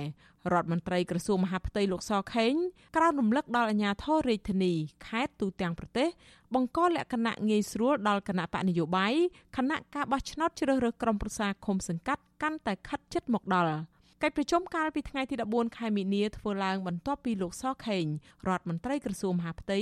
[0.53, 2.55] រដ្ឋមន្ត្រីក្រសួងមហាផ្ទៃលោកសខេង
[2.97, 4.73] ក្រោយរំលឹកដល់អាជ្ញាធររាជធានី
[5.07, 6.09] ខេត្តទូទាំងប្រទេស
[6.55, 9.15] បង្កលក្ខណៈងាយស្រួលដល់គណៈបកនយោបាយ
[9.57, 13.77] គណៈការបោះឆ្នោតជ្រើសរើសក្រុមប្រឹក្សាឃុំសង្កាត់កាន់តែខិតជិតមកដល់
[14.25, 18.05] កិច្ចប្រជុំកាលពីថ្ងៃទី14ខែមីនាធ្វើឡើងបន្ទាប់ពីលោកសខេង
[18.49, 19.81] រដ្ឋមន្ត្រីក្រសួងមហាផ្ទៃ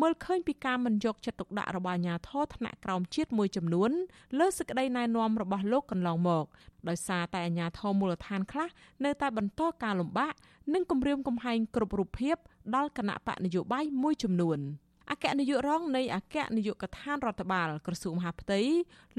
[0.00, 3.90] មើលឃើញពីការមិនយកចិត្តទុកដាក់របស់អាជ្ញាធរថ្នាក់ក្រោមជាតិមួយចំនួន
[4.38, 6.44] លើសេចក្តីណែនាំរបស់លោកកន្លងមក
[6.88, 8.68] ដោយសារតែអាជ្ញាធរមូលដ្ឋានខ្លះ
[9.04, 10.34] នៅតែបន្តការលំបាក
[10.74, 12.36] និងគំរាមកំហែងគ្រប់រូបភាព
[12.74, 14.60] ដល់គណៈបកនយោបាយមួយចំនួន។
[15.10, 18.60] អគ្គនាយករងនៃអគ្គនាយកដ្ឋានរដ្ឋបាលក្រសួងមហាផ្ទៃ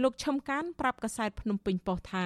[0.01, 2.25] លោកឈឹមកានប្រាប់កាសែតភ្នំពេញប៉ុស្តិ៍ថា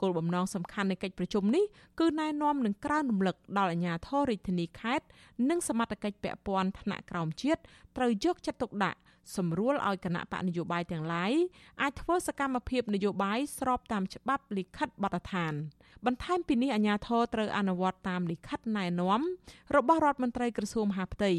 [0.00, 1.64] គោលបំណងសំខាន់នៃកិច្ចប្រជុំនេះ
[2.00, 5.06] គឺណែនាំនឹងក្រើនរំលឹកដល់អាជ្ញាធររាជធានីខេត្ត
[5.48, 7.60] និងសមត្ថកិច្ចពាក់ព័ន្ធថ្នាក់ក្រោមជាតិ
[7.96, 8.98] ត្រូវយកចិត្តទុកដាក់
[9.36, 11.32] សម្រួលឲ្យគណៈបកនយោបាយទាំងឡាយ
[11.82, 15.54] អាចធ្វើសកម្មភាពនយោបាយស្របតាមច្បាប់លិខិតបទដ្ឋាន
[16.06, 19.20] បន្ថែមពីនេះអាជ្ញាធរត្រូវអនុវត្តតាមលិខិតណែនាំ
[19.76, 21.32] របស់រដ្ឋមន្ត្រីក្រសួងមហាផ្ទៃ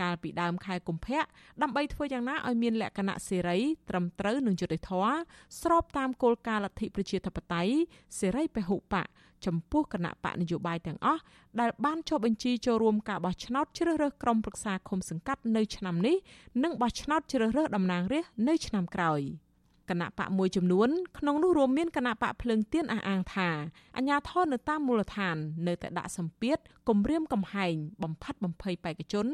[0.00, 1.20] កាលពីដើមខែកុម្ភៈ
[1.62, 5.14] ដើម្បីធ្វើយ៉ាងណាឲ្យមានលក្ខណៈសេរីត្រឹមត្រូវនិងយុត្តិធម៌
[5.60, 7.72] ស្របតាមគោលការណ៍លទ្ធិប្រជាធិបតេយ្យ
[8.18, 9.06] សេរីពហុបក
[9.46, 11.22] ចំពោះគណៈបកនយោបាយទាំងអស់
[11.60, 16.16] ដែលបានចុះបញ្ជីចូលរួមការបោះឆ្នោតជ្រើសរើសក្រុមប្រឹក្សាឃុំសង្កាត់នៅឆ្នាំនេះ
[16.62, 19.22] និងបោះឆ្នោតជ្រើសរើសតំណាងរាស្ត្រនៅឆ្នាំក្រោយ
[19.90, 23.48] គណៈបកមួយចំនួនក្នុងនោះរួមមានគណៈបកភ្លើងទៀនអះអាងថា
[23.96, 29.26] អាញាធរនៅតាមមូលដ្ឋាន នៅតែដាក់សម្ពាធគំរាមកំហែងបំផិតបំភ័យបេក្ខជន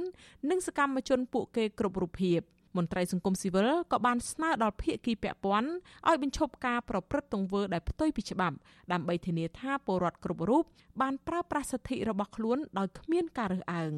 [0.51, 2.41] និងសកម្មជនពួកគេគ្រប់រូបភាព
[2.77, 5.71] មន្ត្រីសង្គមស៊ីវិលក៏បានស្នើដល់ភាគីពាក់ព័ន្ធ
[6.09, 8.57] ឲ្យបញ្ឈប់ការប្រព្រឹត្តទង្វើដែលផ្ទុយពីច្បាប់
[8.93, 10.65] ដើម្បីធានាថាពលរដ្ឋគ្រប់រូប
[11.01, 13.93] បានប្រើប្រាស់សិទ្ធិរបស់ខ្លួនដោយគ្មានការរើសអើង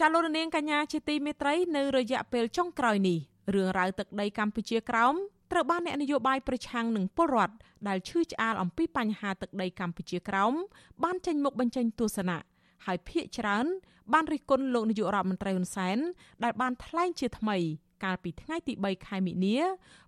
[0.00, 3.18] ចាលោករនាងកញ្ញាជាទីមេត្រីនៅរយៈពេលចុងក្រោយនេះ
[3.54, 5.14] រឿងរ៉ាវទឹកដីកម្ពុជាក្រោម
[5.52, 7.54] ត្រូវបានអ្នកនយោបាយប្រឆាំងនឹងពលរដ្ឋ
[7.88, 10.54] ដែលឈឺឆ្អាលអំពីបញ្ហាទឹកដីកម្ពុជាក្រោម
[11.02, 12.38] បានចេញមុខបញ្ចេញទស្សនៈ
[12.84, 13.66] ហើយភាកច្រើន
[14.12, 15.98] បានរិះគន់លោកនាយករដ្ឋមន្ត្រីហ៊ុនសែន
[16.44, 17.58] ដែលបានថ្លែងជាថ្មី
[18.04, 19.58] កាលពីថ្ងៃទី3ខែមិនិនា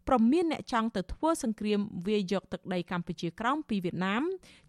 [0.09, 4.23] ប្រមានអ្នកចង់ទៅធ្វើសង្គ្រាមវាយយកទឹកដីកម្ពុជាក្រោមពីវៀតណាម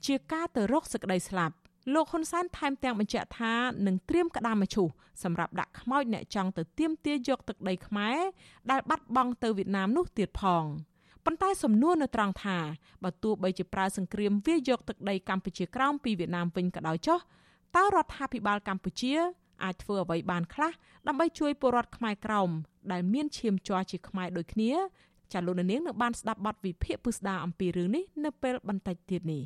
[0.05, 1.55] ជាការទៅរកសេចក្តីស្លាប់
[1.93, 3.53] លោកហ៊ុនសែនថែមទាំងបញ្ជាក់ថា
[3.87, 4.87] នឹងត្រៀមក្តាមមឈូស
[5.23, 8.17] សម្រាប់ដាក់ខ្មោចអ្នកចង់ទៅទាមទារយកទឹកដីខ្មែរ
[8.71, 10.63] ដែលបាត់បង់ទៅវៀតណាមនោះទៀតផង
[11.25, 12.57] ប៉ុន្តែសំណួរនៅត្រង់ថា
[13.03, 17.19] បើទោះបីជាប្រើសង្គ្រាមវាយកទឹកដីកម្ពុជាក្រោមពីវៀតណាមវិញក៏ដោយចុះ
[17.75, 19.13] តើរដ្ឋាភិបាលកម្ពុជា
[19.63, 20.73] អាចធ្វើអ្វីបានខ្លះ
[21.07, 22.49] ដើម្បីជួយពលរដ្ឋខ្មែរក្រោម
[22.91, 24.71] ដែលមានឈាមជ័រជាខ្មែរដូចគ្នា
[25.33, 29.43] ចាលោកនាងនឹងបានស្ដាប់បទវិភាគពុស្ដាអំពីរឿងនេះនៅពេលបន្តិចទៀតនេះ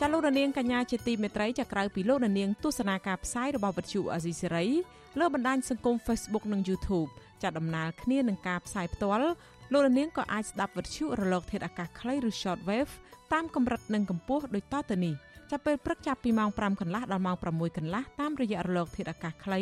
[0.00, 4.66] ចាលោករនាងកញ្ញាជាទីមេត្រីចាក្រៅពីលោករនាងទស្សនាការផ្សាយរបស់វិទ្យុអាស៊ីសេរី
[5.18, 7.10] លើបណ្ដាញសង្គម Facebook និង YouTube
[7.42, 9.30] ចាដំណើរគ្នានឹងការផ្សាយផ្ទាល់
[9.72, 12.92] លោករនាងក៏អាចស្ដាប់វិទ្យុរលក ធាតុអាកាសខ្លីឬ Shortwave
[13.32, 15.14] តាមកម្រិតនិងកម្ពស់ដូចតទៅនេះ
[15.50, 19.60] ចាប់ពេលព្រឹកចាប់ពីម៉ោង5កន្លះដល់ម៉ោង6កន្លះតាមរយៈរលក ធាតុអាកាសខ្លី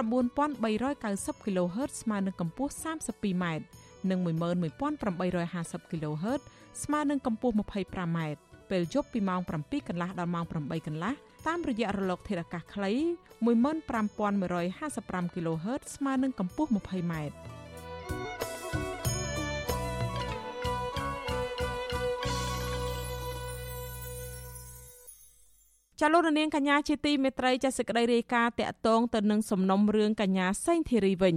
[0.00, 3.44] 9390 kHz ស្មើនឹងកម្ពស់ 32m
[4.10, 6.40] និង11850 kHz
[6.82, 8.18] ស្មើនឹងកម្ពស់ 25m
[8.70, 11.12] ពេលយប់ពីម៉ោង7កន្លះដល់ម៉ោង8កន្លះ
[11.46, 12.92] តាមរយៈរលកធាតុអាកាសខ្លី
[13.44, 17.14] 15155 kHz ស្មើនឹងកម្ពស់ 20m
[26.02, 31.36] ចាលោករនាងកញ្ញាជាទីមេត្រីចាសសេចក្តីរាយការណ៍តាក់ទងទៅនឹងសំណុំរឿងកញ្ញាសេងធីរីវិញ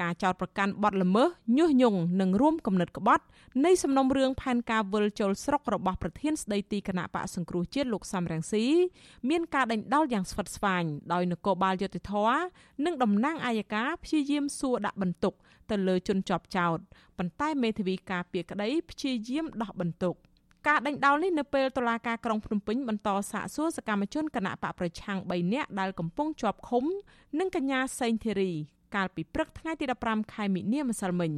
[0.00, 3.24] ការចោទប្រកាន់បទល្មើសញុះញង់និងរួមគំនិតក្បត់
[3.64, 8.64] នៃសំណុំរឿងផែនការវិលជុលស្រុករបស់ប្រធានស្ដីទីគណៈបកសង្គ្រោះជាតិលោកសំរងស៊ី
[9.30, 12.12] មានការដេញដោលយ៉ាងស្វិតស្វាញដោយនគរបាលយុតិធធ
[12.84, 15.34] និងតំណាងអាយកាព្យាយាមសួរដាក់បន្ទុក
[15.70, 16.78] ទៅលើជនជាប់ចោទ
[17.18, 20.16] ប៉ុន្តែមេធាវីការពារក្តីព្យាយាមដោះបន្ទុក។
[20.68, 26.84] ការដេញដោលនេះនៅពេលតុលាការក្រុងភ្នំពេញបន្តសាកសួរសកម្មជនគណៈបកប្រឆាំង3នាក់ដែលកំពុងជាប់ឃុំ
[27.38, 28.52] និងកញ្ញាសេងធីរី
[28.94, 31.32] កាលពីព្រឹកថ្ងៃទី15ខែមិនិនាម្សិលមិញ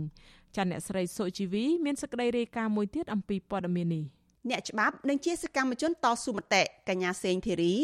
[0.56, 4.04] ចាអ្នកស្រីសុជីវីមានសេចក្តីរាយការណ៍មួយទៀតអំពីព័ត៌មាននេះ
[4.50, 7.74] អ្នកច្បាប់និងជាសកម្មជនតស៊ូមតិកញ្ញាសេងធីរី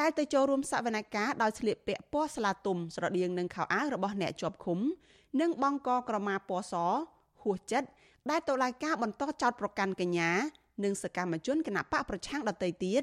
[0.00, 4.78] ដែលទៅចូលរួមសវនកម្មដោយស្លៀកពាក់ពណ៌ស្លាទុំស្រដៀងនឹងខោអាវរបស់អ្នកជាប់ឃុំ
[5.40, 6.74] និងបង់កក្រមាពណ៌ស
[7.42, 7.88] ហួសចិត្ត
[8.30, 10.30] ដែលតុលាការបន្តចោទប្រកាន់កញ្ញា
[10.84, 13.02] និងសកម្មជនគណបកប្រឆាំងដទៃទៀត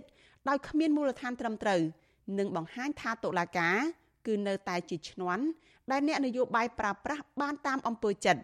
[0.49, 1.81] ដោយគ្មានមូលដ្ឋានត្រឹមត្រូវ
[2.39, 3.77] និងបង្ហាញថាតុលាការ
[4.27, 5.43] គឺនៅតែជាឈ្នន់
[5.91, 8.41] ដែលអ្នកនយោបាយប្រើប្រាស់បានតាមអំពើចិត្ត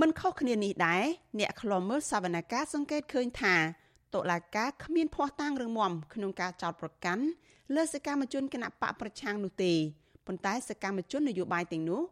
[0.00, 1.04] មិនខុសគ្នានេះដែរ
[1.38, 3.54] អ្នកខ្លំមើលសវនកម្មសង្កេតឃើញថា
[4.14, 7.24] តុលាការគ្មានភ័ស្តុតាងរឹងមាំក្នុងការចោទប្រកាន់
[7.74, 9.72] លើសកម្មជនគណបកប្រឆាំងនោះទេ
[10.26, 12.02] ប៉ុន្តែសកម្មជននយោបាយទាំងនោះ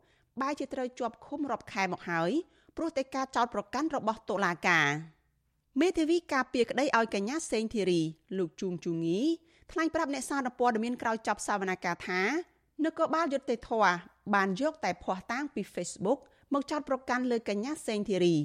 [0.41, 2.31] បែរជាត្រូវជាប់ឃុំរាប់ខែមកហើយ
[2.77, 4.89] ព្រោះតែការចោទប្រកាន់របស់តុលាការ
[5.81, 8.03] មេធាវីការពារក្តីឲ្យកញ្ញាសេងធីរី
[8.39, 9.21] លោកជួងជូងី
[9.73, 12.23] ថ្លែងប្រាប់អ្នកសារព័ត៌មានក្រោយចប់សវនកម្មថា
[12.85, 13.95] នគរបាលយុត្តិធម៌
[14.35, 16.19] បានយកតែភ័ស្តុតាងពី Facebook
[16.53, 18.37] មកចោទប្រកាន់លើកញ្ញាសេងធីរី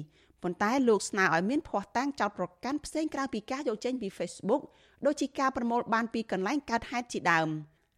[0.42, 4.62] ប៉ុន្តែលោកស្នើឲ្យមានភ័ស្តុតាងចោទប្រកាន់ផ្សេងក្រៅពីការយកចេញពី Facebook
[5.06, 7.48] ដូចជាការប្រមូលបានពីកន្លែងកើតហេតុជាដើម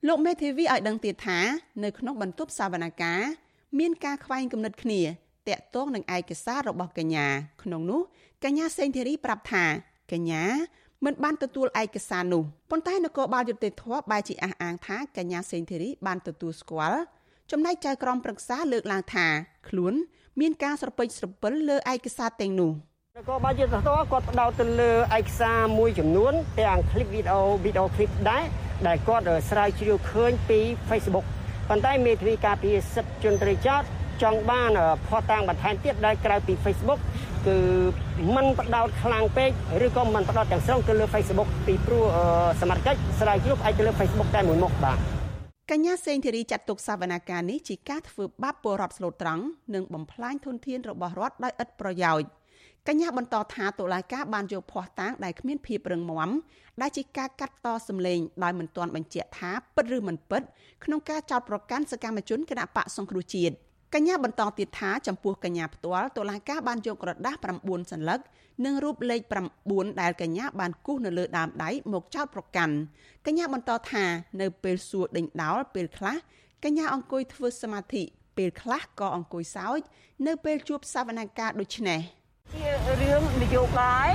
[0.09, 1.41] លោកមេធាវីឲ្យដឹងទៀតថា
[1.85, 5.01] នៅក្នុងបន្ទប់សវនកម្មមានការខ្វែងគំនិតគ្នា
[5.48, 7.28] តាក់ទងនឹងឯកសាររបស់កញ្ញា
[7.64, 8.02] ក្នុងនោះ
[8.44, 9.66] កញ្ញាសេងធីរីប្រាប់ថា
[10.12, 10.44] កញ្ញា
[11.06, 17.00] មិនបានទទួលឯកសារនោះប៉ុន្តែនគរបាលយុតិធធបែរជាអះអាងថាកញ្ញាសេងធីរីបានទទួលស្គាល់
[17.52, 19.28] ចំណែកចៅក្រមប្រឹក្សាលើកឡើងថា
[19.68, 19.94] ខ្លួន
[20.40, 22.72] មានការស្រពេចស្រពិលលើឯកសារទាំងនោះ
[23.18, 28.44] នគរបាលយុតិធធគាត់ផ្ដោតទៅលើឯកសារមួយចំនួនទាំងคลิปវីដេអូវីដេអូคลิปដែរ
[28.88, 31.26] ដែលគាត់ស្រាវជ្រាវឃើញពី Facebook
[31.70, 33.84] ប៉ុន្តែមេធាវីការពារសិទ្ធិជនត្រីចោត
[34.24, 34.72] ចង់បាន
[35.08, 37.00] ផុសតាំងបន្ថែមទៀតដែលក្រៅពី Facebook
[37.48, 37.58] គឺ
[38.36, 39.50] มันបដោតខ្លាំងពេក
[39.86, 42.04] ឬក៏มันបដោតទាំងស្រុងទៅលើ Facebook ពីព្រោះ
[42.62, 44.98] សមាជិកស្រាវជ្រាវអាចទៅលើ Facebook តែមួយមុខបាទ
[45.72, 52.28] កញ្ញាសេងធីរីចាត់ទុកសវនាការនេះជាការធ្វើបាបពលរដ្ឋស្លូតត្រង់និងបំផ្លាញធនធានរបស់រដ្ឋដោយឥតប្រយោជន៍
[52.88, 56.30] កញ្ញាបន្តថាតុលាការបានយកភ័ស្តុតាងដែលគ្មានភាពរឹងមាំ
[56.82, 60.42] ដែលជាការកាត់តសម្លេងដោយមិនទាន់បញ្ជាក់ថាពិតឬមិនពិត
[60.84, 63.56] ក្នុងការចោទប្រកាន់សកម្មជនគណបកសង្គ្រោះជាតិ
[63.95, 68.21] កញ្ញាបន្តទៀតថាចំពោះកញ្ញាផ្ទាល់តុលាការបានយកក្រដាស់9សន្លឹក
[68.65, 69.21] និងរូបលេខ
[69.61, 72.75] 9ដែលកញ្ញាបានគូសនៅលើដើមដៃមកចោទប្រកាន់
[73.27, 74.05] កញ្ញាបន្តថា
[74.41, 76.17] នៅពេលសួរដេញដោលពេលខ្លះ
[76.65, 78.03] កញ្ញាអង្គុយធ្វើសមាធិ
[78.37, 79.81] ពេលខ្លះក៏អង្គុយសើច
[80.27, 82.01] នៅពេលជួបសវនកម្មដូចនេះ
[82.55, 82.69] ជា
[83.01, 84.11] រឿងនយោបាយ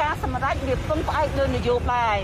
[0.00, 2.18] ការសម្រេចវាពឹងផ្អែកលើនយោបាយ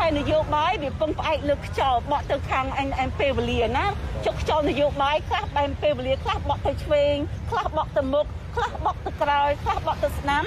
[0.00, 3.84] ហើយនយោបាយវាពឹងផ្អែកលើខ្យល់បក់ទៅខាងអញពេលវេលាណា
[4.26, 7.16] ចុះខ្យល់នយោបាយខ្លះបែបពេលវេលាខ្លះបក់ទៅឆ្វេង
[7.50, 10.44] ខ្លះបក់ទៅមុខខ្លះបក់ទៅក្រោយខ្លះបក់ទៅស្ដាំ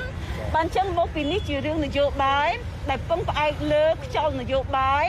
[0.54, 2.50] បានចឹងមកពីនេះជារឿងនយោបាយ
[2.90, 5.06] ដែលពឹងផ្អែកលើខ្យល់នយោបាយ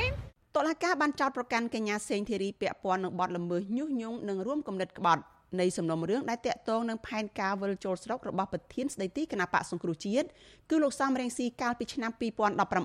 [0.57, 5.22] តុលាការបានចោទប្រកាន់កញ្ញាសេងធីរីពាក់ព័ន្ធនឹងបទល្មើសញុះញង់និងរួមគំនិតក្បត់
[5.60, 10.26] នៃសំណុំរឿងដែលតាក់ទងនឹងផែនការវិលចូលស្រុករបស់ប្រធានស្ដីទីគណៈបកសង្គ្រោះជាតិ
[10.70, 12.10] គឺលោកសំរងស៊ីកាលពីឆ្នាំ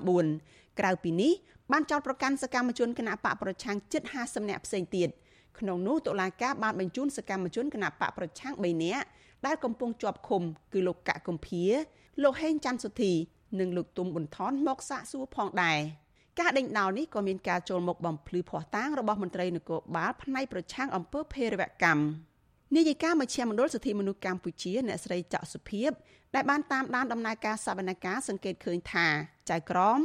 [0.08, 1.32] 2019ក្រៅពីនេះ
[1.72, 5.08] បានចោទប្រកាន់សកម្មជនគណៈបកប្រឆាំងជិត50នាក់ផ្សេងទៀត
[5.58, 9.06] ក្នុងនោះតុលាការបានបញ្ជូនសកម្មជនគណៈបកប្រឆាំង3នាក់
[9.46, 11.64] ដែលកំពុងជាប់ឃុំគឺលោកកកកំភា
[12.22, 13.12] លោកហេងច័ន្ទសុធី
[13.60, 15.78] និងលោកទុំប៊ុនថនមកសាកសួរផងដែរ
[16.40, 22.02] ការដេញដោលនេះក៏មានការចូលមកបំភ្លឺភ័ស្តុតាងរបស់មន្ត្រីនគរបាលផ្នែកប្រឆាំងអំពើភេរវកម្ម
[22.76, 25.90] នាយិកាមជ្ឈមណ្ឌលសិទ្ធិមនុស្សកម្ពុជាអ្នកស្រីច័កសុភាព
[26.34, 29.06] ដែលបានតាមដានដំណើរការសវនកម្មសង្កេតឃើញថា
[29.50, 29.98] ចៅក្រម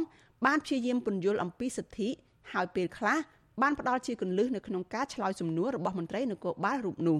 [0.46, 2.08] បានព្យាយាមពន្យល់អំពីសិទ្ធិ
[2.52, 3.18] ហើយពេលខ្លះ
[3.62, 7.18] បានផ្ដល់ជាគន្លឹះនៅក្នុងការឆ្លើយសំណួររបស់មន្ត្រីនគរបាលរូបនោះ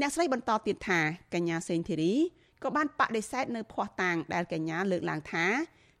[0.00, 1.00] អ្នកស្រីបន្តទៀតថា
[1.34, 2.14] កញ្ញាសេងធីរី
[2.62, 5.46] ក៏បានបដិសេធនៅភ័ស្តុតាងដែលកញ្ញាលើកឡើងថា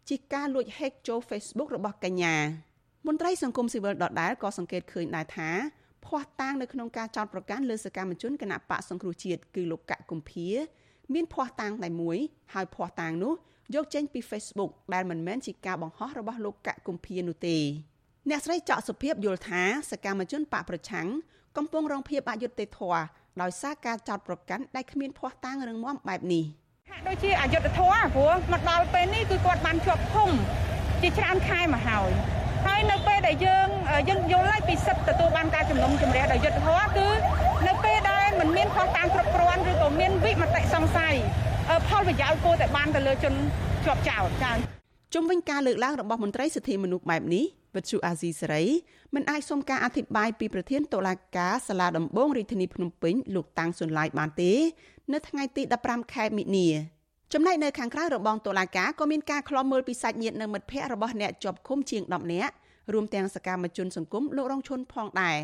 [0.08, 2.36] ជាការលួច hack ចូល Facebook របស់កញ្ញា
[3.06, 5.50] មន្ត្រីសង្គមស៊ីវិលដដែលក៏សង្កេតឃើញដែរថា
[6.06, 10.48] ភ័ស្តុតាងនៅក្នុងការចោទប្រកាន់លើសកម្មជនគណៈបកសង្គ្រោះជាតិគឺលោកកកគំភា
[11.14, 12.18] មានភ័ស្តុតាងតែមួយ
[12.54, 13.34] ហើយភ័ស្តុតាងនោះ
[13.74, 17.58] យកចេញពី Facebook ដែលមិនមែនជាការបង្ហោះរបស់លោកកកគំភានោះទេ
[18.28, 21.06] អ្នកស្រីចောက်សុភាពយល់ថាសកម្មជនបកប្រឆាំង
[21.56, 23.02] កំពុងរងភាពអយុត្តិធម៌
[23.42, 26.44] ដោយសារការចោទប្រកាន់ដែលគ្មានភ័ស្តុតាងរឹងមាំបែបនេះ
[26.90, 30.30] ហាក់ដូចជាអយុត្តិធម៌ព្រោះមកដល់ពេលនេះគឺគាត់បានជាប់ឃុំ
[31.02, 32.10] ជាច្រើនខែមកហើយ
[32.66, 33.68] ហើយនៅពេលដែលយើង
[34.08, 37.08] យើងយល់ហើយពីសិទ្ធិទទួលបានការជំនុំជម្រះដោយយុត្តិធម៌គឺ
[37.66, 41.14] នៅពេលដែលมันមានខុសតាមគ្រប់គ្រាន់ឬក៏មានវិមតិសង្ស័យ
[41.88, 43.34] ផលប្រយោជន៍គួរតែបានទៅលើជន
[43.84, 44.56] ជាប់ចោតចា៎
[45.14, 47.44] ជុំវិញការលើកឡើងរបស់មន្ត្រីសិទ្ធិមនុស្សបែបនេះ
[47.76, 48.64] វិទ្យុអាស៊ីសេរី
[49.14, 54.52] មិនអាចសុំការអធិប្បាយពីប្រធានតុលាការសាលាដំបងរាជធានីភ្នំពេញលោកតាំងសុនឡាយបានទេ
[55.12, 56.68] នៅថ្ងៃទី15ខែមិនិនា
[57.32, 62.54] ចំណែកនៅខាងក្រៅរបងតុលាការក៏មានការឃ្លាំមើលពីសាច់ញាតិនិងមិត្តភ័ក្តិរបស់អ្នកជាប់ឃុំជាង10នាក់
[62.92, 65.38] រួមទាំងសកម្មជនសង្គមលោករងឈុនផងដែរ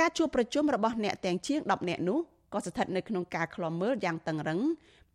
[0.00, 2.18] ការជួបប្រជុំរបស់អ្នកទាំងជាង10នាក់នោះ
[2.52, 4.60] ក៏ស្ថិតនៅក្នុងការឃ្លាំមើលយ៉ាងតឹងរឹង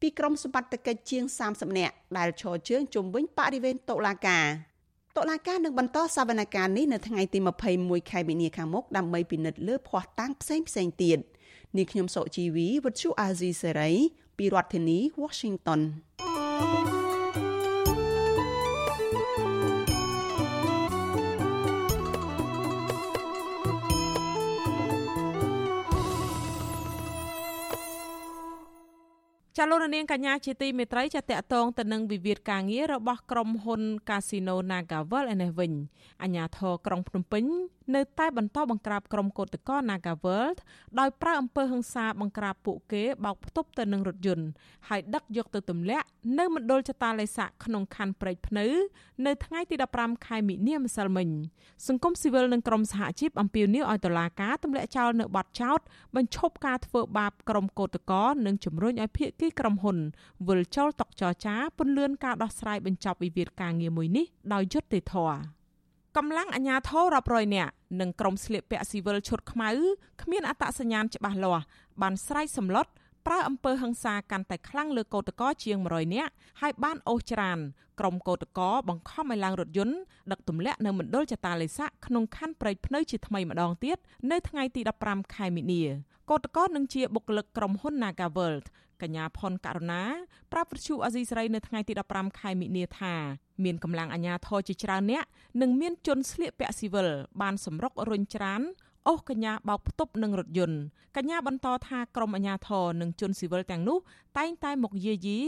[0.01, 4.45] ពីក្រមសម្បត្តិកិច្ចជាង30នាក់ដែលឈរជើងជុំវិញបរិវេណតុលាការ
[5.17, 7.39] តុលាការនឹងបន្តសវនកម្មនេះនៅថ្ងៃទី
[7.75, 11.19] 21ខែមីនាខាងមុខដើម្បីពិនិត្យលើភ័ស្តុតាងផ្សេងផ្សេងទៀត
[11.77, 13.91] នាងខ្ញុំសុជីវីវិទ្យុអាស៊ីសេរី
[14.36, 15.80] ពីរដ្ឋធានី Washington
[29.57, 35.71] ចាលោករនាងកញ្ញាជាទីមេត្រីចាតកតងទៅនឹងវិវាទការងាររបស់ក្រុមហ៊ុន Casino Nagavel ឯនេះវិញ
[36.23, 37.43] អាជ្ញាធរក្រុងភ្នំពេញ
[37.95, 40.57] នៅតែបន្តបង្ក្រាបក្រុមកោតក្រ Nagaworld
[40.99, 44.47] ដោយប្រើអំពើហិង្សាបង្ក្រាបពួកគេបោកផ្ទប់ទៅនឹងរថយន្ត
[44.89, 46.05] ហើយដឹកយកទៅទម្លាក់
[46.39, 48.65] នៅមណ្ឌលចតាឡេស័កក្នុងខណ្ឌព្រែកភ្នៅ
[49.25, 51.29] នៅថ្ងៃទី15ខែមិនិនាម្សិលមិញ
[51.87, 55.79] សង្គមស៊ីវិលនិងក្រុមសហជីពអំពាវនាវឲ្យតុលាការទម្លាក់ចោលនៅបទចោត
[56.15, 59.97] បញ្ឈប់ការធ្វើបាបក្រុមកោតក្រនិងជំរុញឲ្យភាគីក្រុមហ៊ុន
[60.47, 65.39] វិលចូលតុចរចាពន្លឿនការដោះស្រាយបញ្ចប់វិវាទការងារមួយនេះដោយយុត្តិធម៌
[66.17, 69.69] កម្លាំងអាជ្ញាធររាប់រយនាក់និងក្រុមស្លៀកពាក់ស៊ីវិលឈុតខ្មៅ
[70.21, 71.63] គ្មានអត្តសញ្ញាណច្បាស់លាស់
[72.01, 72.87] បានស្រែកសម្លុត
[73.27, 76.31] ប្រើអំពើហិង្សាកាន់តែខ្លាំងលើកោតកោជាង100នាក់
[76.61, 77.59] ហើយបានអូសច្រាន
[77.99, 79.97] ក្រុមកោតកោបង្ខំឲ្យឡើងរថយន្ត
[80.31, 83.97] ដឹកទម្លាក់នៅមណ្ឌលចតាលេសាក្នុងខណ្ឌព្រែកភ្នៅជាថ្មីម្ដងទៀត
[84.31, 85.83] នៅថ្ងៃទី15ខែមីនា
[86.29, 88.65] កោតកោនឹងជាបុគ្គលិកក្រុមហ៊ុន Naga World
[89.01, 90.03] កញ្ញាផុនករណា
[90.51, 93.13] ប្រាប់វិទ្យុអាស៊ីសេរីនៅថ្ងៃទី15ខែមិនិនាថា
[93.63, 95.23] មានកម្លាំងអាជ្ញាធរជាច្រើនអ្នក
[95.61, 97.09] និងមានជនស្លៀកពាក់ស៊ីវិល
[97.41, 98.61] បានសម្រុករុញច្រាន
[99.07, 100.79] អូសកញ្ញាបោកផ្ទប់នឹងរថយន្ត
[101.17, 103.97] កញ្ញាបន្តថាក្រុមអាជ្ញាធរនិងជនស៊ីវិលទាំងនោះ
[104.37, 105.39] តែងតែមកយាយី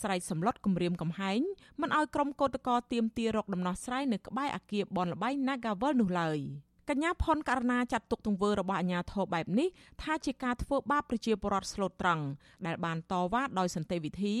[0.00, 1.40] ស្រែកសម្លុតគម្រាមកំហែង
[1.80, 6.38] មិនឲ្យក្រុមកោតក្រទៀមទារកដំណោះស្រាយនៅក្បែរអាគារបនលបៃ Nagavel នោះឡើយ
[6.88, 9.68] កញ្ញាផុនករណាចាត់ទុកទង្វើរបស់អាជ្ញាធរបែបនេះ
[10.02, 12.24] ថាជាការធ្វើបាបប្រជាពលរដ្ឋស្លូតត្រង់
[12.66, 14.36] ដែលបានតវ៉ាដោយសន្តិវិធី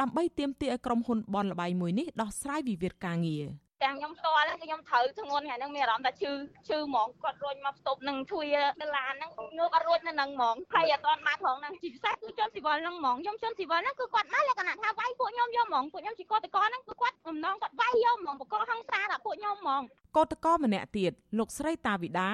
[0.00, 3.44] ដើម្បីទាមទារឲ្យក្រុមហ៊ុនបនលបៃមួយនេះដោះស្រាយវិវាទការងារ
[3.84, 6.32] ទាំងខ្ញុំផ្ទាល់គឺខ្ញុំត្រូវធ្ងន់ថ្ងៃហ្នឹងមានអារម្មណ៍ថាឈឺ
[6.68, 8.46] ឈឺហ្មងគាត់រួចមកផ្ទប់នឹងជួយ
[8.80, 19.82] ដុល្លារហ្នឹងងើបអត់រួចនៅហ្នឹងហ្មងហើយអត់ទាន់បានផងហ្នឹងជាពិសេសគឺជនស៊ីវិលហ្នឹងហ្មងខ្ញុំជនស៊ីវិលហ្នឹងគឺគាត់មកលក្ខណៈថាវាយពួកខ្ញុំយកហ្មងពួកខ្ញុំជាកតកហ្នឹងគឺគាត់បំណងគាត់វាយយកហ្មងបកហង្សាដល់ពួកខ្ញុំហ្មង
[20.16, 22.32] កតកម្នាក់ទៀតលោកស្រីតាវិដា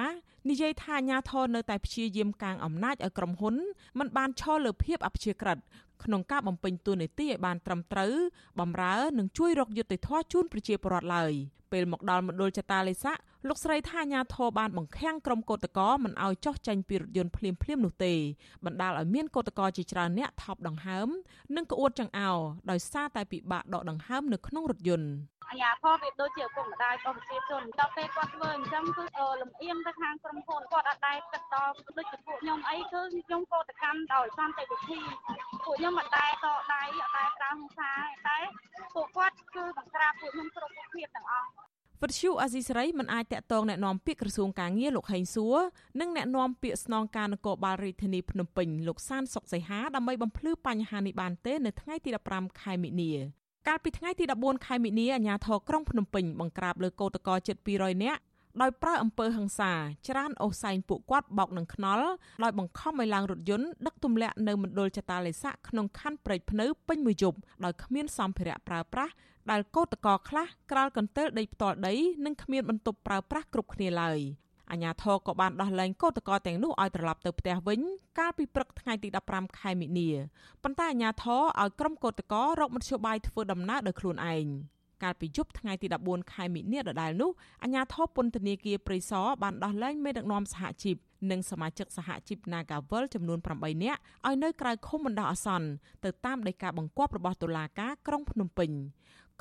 [0.49, 3.55] និយាយថាអាញាធរនៅតែព្យាយាមកាងអំណាចឲ្យក្រុមហ៊ុន
[3.99, 5.57] មិនបានឈរលើភាពអព្យាក្រឹត
[6.03, 8.13] ក្នុងការបំពេញតួនាទីឲ្យបានត្រឹមត្រូវ
[8.59, 11.33] បំរើនិងជួយរកយុត្តិធម៌ជូនប្រជាពលរដ្ឋឡើយ
[11.71, 13.13] ពេលមកដល់មណ្ឌលចតាលេសា
[13.47, 18.13] លោកស្រីថាអាញាធរបានបង្ខាំងក្រុមកោតក្រមិនឲ្យចោះចាញ់ពីរថយន្តភ្លាមភ្លាមនោះទេ
[18.65, 21.07] បណ្ដាលឲ្យមានកោតក្រជាច្រើនអ្នកថប់ដង្ហើម
[21.55, 22.37] និងក្អួតចង្អោរ
[22.71, 25.09] ដោយសារតែពិបាកដកដង្ហើមនៅក្នុងរថយន្ត
[25.50, 29.04] អាញាធរវាដូចជាឪពុកម្ដាយរបស់ប្រជាជនដល់ពេលគាត់ធ្វើអញ្ចឹងគឺ
[29.40, 35.00] លំអៀងទៅខាងក្រុមហ៊ុនគាត់អត់ដែរគិតដល់ដូចជាពួកខ្ញុំអីគឺខ្ញុំកោតកម្មដោយសន្តិវិធី
[35.64, 37.92] ពួកខ្ញុំអត់ដែរតដៃអត់ដែរប្រើហិង្សា
[38.28, 38.38] តែ
[38.94, 41.48] ពួកគាត់គឺបង្ក្រាបពួកខ្ញុំគ្រប់រូបភាពទាំងអស់
[42.02, 45.56] វិទ្យុអាស៊ីសេរីមិនអាចតាក់ទងแนะនាំពាក្យក្រសួងការងារលោកហេងសួរ
[46.00, 53.12] និងแนะនាំពាក្យស្នងការនគរបាលរាជធានីភ្នំពេញលោកសានសុកសីហាដើម្បីបំភ្លឺបញ្ហានេះបានទេនៅថ្ងៃទី15ខែមិនិនា
[53.67, 58.21] កាលពីថ្ងៃទី14ខែមិនិនាអាជ្ញាធរក្រុងភ្នំពេញបង្ក្រាបលើកោតក្រជិត200នាក់
[58.61, 59.71] ដោយប្រើអំពើហិង្សា
[60.07, 62.07] ច្រានអូសែងពួកគាត់បោកនឹងខ្នល់
[62.43, 69.13] ដោយបង្ខំឲ្យឡើងរថយន្តដឹកទម្លាក់នៅមណ្ឌលចតាលេសាក្នុងខណ្ឌព្រែកភ្នៅពេញមួយយប់ដោយគ្មានសម្ភារៈប្រើប្រាស់
[69.51, 71.93] ដែលកោតក្រខ្លះក្រាលកន្ទិលដីផ្ទាល់ដី
[72.25, 74.19] និងគ្មានបន្ទប់ប្រើប្រាស់គ្រប់គ្នាឡើយ
[74.71, 77.79] អាញាធរក៏បានដោះលែងកោតក្រទាំងនោះឲ្យត្រឡប់ទៅផ្ទះវិញ
[78.19, 80.09] កាលពីព្រឹកថ្ងៃទី15ខែមិនិនា
[80.63, 84.45] ប៉ុន្តែអាញាធរឲ្យក្រុមកោតក្ររកមធ្យោបាយធ្វើដំណើរដោយខ្លួនឯង
[85.03, 87.31] កាលពីយប់ថ្ងៃទី14ខែមិនិនាដដែលនោះ
[87.63, 90.95] អាញាធរពន្ធនាគារព្រៃសរបានដោះលែងមេដឹកនាំសហជីព
[91.31, 95.69] និងសមាជិកសហជីព Nagavel ចំនួន8នាក់ឲ្យនៅក្រៅឃុំបណ្ដោះអាសន្ន
[96.03, 98.71] ទៅតាមដីកាបង្គាប់របស់តុលាការក្រុងភ្នំពេញ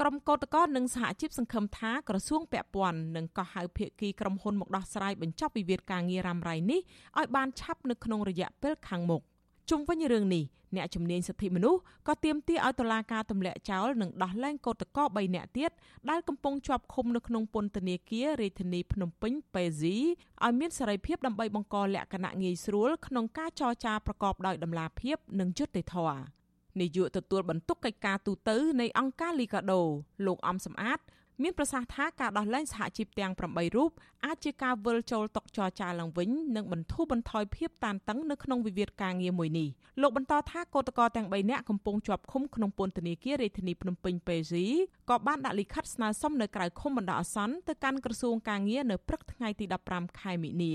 [0.00, 6.80] ក្រុមកោតក្រនិងសហជីពសង្ឃឹមថាក្រសួងពាក់ព័ន្ធនឹងកោះហៅភាគីក្រុមហ៊ុនមកដោះស្រាយបញ្ចប់វិវាទការងាររ៉ាំរ៉ៃនេះ
[7.18, 9.22] ឲ្យបានឆាប់នៅក្នុងរយៈពេលខាងមុខ
[9.70, 10.44] ជុំវិញរឿងនេះ
[10.76, 15.70] អ្នកជំនាញសិទ្ធិមនុស្សក៏ទាមទារឲ្យតុលាការទម្លាក់ចោលនិងដោះលែងកោតក្រ3នាក់ទៀត
[16.10, 19.96] ដែលកំពុងជាប់ឃុំនៅក្នុងពន្ធនាគាររាជធានីភ្នំពេញប៉េស៊ី
[20.44, 26.37] ឲ្យមានសេរីភាពដើម្បីបង្កលក្ខណៈងាយស្រួលក្នុងការចរចាប្រកបដោយតម្លាភាពនិងយុត្តិធម៌
[26.82, 28.50] នាយកទទួលបន្ទុកកិច្ចការទូត
[28.80, 29.80] នៃអង្គការលីកាដូ
[30.26, 31.00] លោកអំសំអាត
[31.42, 33.90] មានប្រសាសន៍ថាការដោះលែងសហជីពទាំង8រូប
[34.26, 39.68] អាចជាការវិលចូលតុចរចាឡើងវិញនិងបន្ធូរបន្ថយភាពតានតឹងនៅក្នុងវិវាទការងារមួយនេះ
[40.00, 44.66] លោកបន្តថាកោតក្រទាំង3នាក់កំពុងជាប់ឃុំក្នុងពន្ធនាគាររាជធានីភ្នំពេញពេស៊ី
[45.10, 50.74] ក៏បានដាក់លិខិតស្នើសុំនៅក្រៅឃុំបណ្ដោះអាសន្នទៅកាន់ក្រសួងការងារនៅព្រឹកថ្ងៃទី15ខែមិនិនា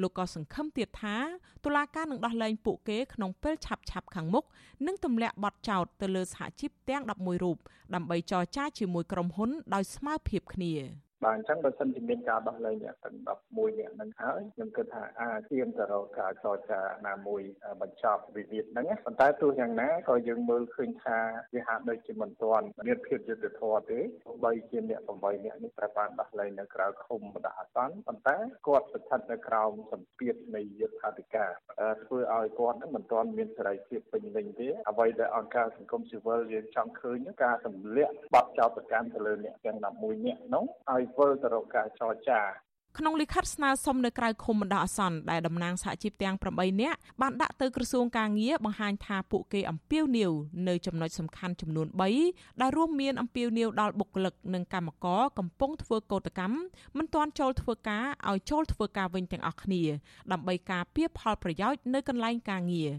[0.00, 1.16] លោកក៏សង្ឃឹមទៀតថា
[1.64, 4.44] តុលាការនឹងដោះលែងពួកគេក្នុងពេលឆាប់ឆាប់ខាងមុខ
[4.86, 7.58] និងទម្លាក់បទចោទទៅលើសហជីពទាំង11រូប
[7.94, 10.74] ដើម្បីចរចាជាមួយក្រុមហ៊ុនដោយស្មើភាពគ្នា
[11.24, 17.42] បាទអញ្ចឹងបើសិនជាមានការដោះលែងអ្នកទាំង11អ្នកហ្នឹងហើយខ្ញុំគិតថាអាចទៀមទៅរកការចរចាណាមួយ
[17.82, 21.18] បញ្ចប់វិវាទហ្នឹងប៉ុន្តែទោះយ៉ាងណាក៏យើងមើលឃើញថា
[21.54, 24.00] វាហាក់ដូចជាមិនទាន់មានភាពយុត្តិធម៌ទេ
[24.44, 31.50] បីជាអ្នក8អ្នកនេះត្រូវបានដោះលែងនៅក្រៅឃុំបណ្ដោះអាសន្នប៉ុន្តែគាត់ស្ថិតនៅក្រោមសម្ពាធនៃយុត្ថាធិការ
[32.04, 42.42] ធ្វើឲ្យគាត់ហ្នឹងមិនទាន់មានសេរីភាពពេញលេញទេអ្វីដែលអង្គការសង្គមស៊ីវិលយើងចង់ឃើញការទម្លាក់បទចោទប្រកាន់ទៅលើអ្នកទាំង11អ្នកនោះឲ្យវិលទៅរកការចរចា
[42.98, 50.32] ក្នុងលិខិតស្នើសុំនៅក្រៅឃុំបណ្ដោះអាសន្នដែលតំណាងសហជីពទាំង8នាក់បានដាក់ទៅក្រសួងការងារបង្ហាញថាពួកគេអំពាវនាវ
[50.68, 51.86] នៅចំណុចសំខាន់ចំនួន
[52.24, 56.56] 3ដែលរួមមានអំពាវនាវដល់បុគ្គលិកនិងកម្មករកំពុងធ្វើកោតកម្ម
[56.96, 59.82] មិនទាន់ចូលធ្វើការឲ្យចូលធ្វើការវិញទាំងអស់គ្នា
[60.32, 62.90] ដើម្បីការពារផលប្រយោជន៍នៅកន្លែងការងារ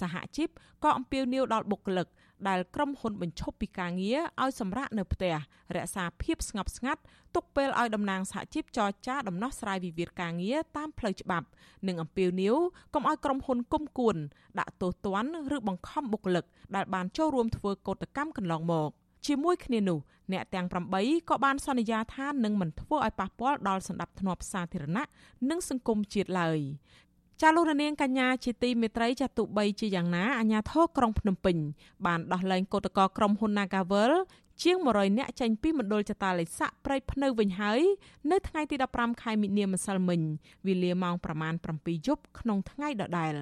[0.00, 0.48] សហជីព
[0.82, 2.06] ក៏អំពាវនាវដល់បុគ្គលិក
[2.48, 5.34] ដែលក្រុមហ៊ុនបញ្ឈប់ពីការងារឲ្យសម្រាកនៅផ្ទះ
[5.76, 7.00] រក្សាភាពស្ងប់ស្ងាត់
[7.34, 11.46] ទុកពេលឲ្យតំណាងសហជីពចរចាដំណោះស្រាយវិវាទការងារតាមផ្លូវច្បាប់
[11.86, 12.56] និងអំពាវនាវ
[12.94, 14.16] កុំឲ្យក្រុមហ៊ុនគុំគួន
[14.58, 16.44] ដាក់ទោសទណ្ឌឬបង្ខំបុគ្គលិក
[16.76, 18.90] ដែលបានចូលរួមធ្វើកោតកម្មកន្លងមក
[19.26, 19.98] ជាមួយគ្នានោះ
[20.32, 20.66] អ្នកទាំង
[20.98, 25.04] 8ក៏បានសន្យាថានឹងមិនធ្វើឲ្យប៉ះពាល់ដល់សន្តិភាពសាធារណៈ
[25.50, 26.60] និងសង្គមជាតិឡើយ
[27.42, 31.56] ចាលោករនាងកញ្ញាជាទីមេត្រីចាទុបីជាយ៉ាងណាអាញាធរក្រុងភ្នំពេញ
[32.06, 34.12] បានដោះលែងកោតក្រក្រុមហ៊ុន Nagavel
[34.62, 37.80] ជាង100នាក់ចេញពីមណ្ឌលចតាលេខព្រៃភ្នៅវិញហើយ
[38.30, 40.20] នៅថ្ងៃទី15ខែមិនិនាម្សិលមិញ
[40.66, 43.34] វេលាម៉ោងប្រមាណ7យប់ក្នុងថ្ងៃដដែល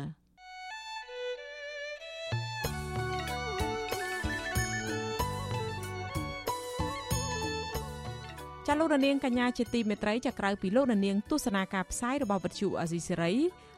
[8.67, 13.35] ចាលោករនាងកញ្ញាជាទីមេត្រីចាក្រៅពីលោករនាងទស្សនាការផ្សាយរបស់វិទ្យុអាស៊ីសេរី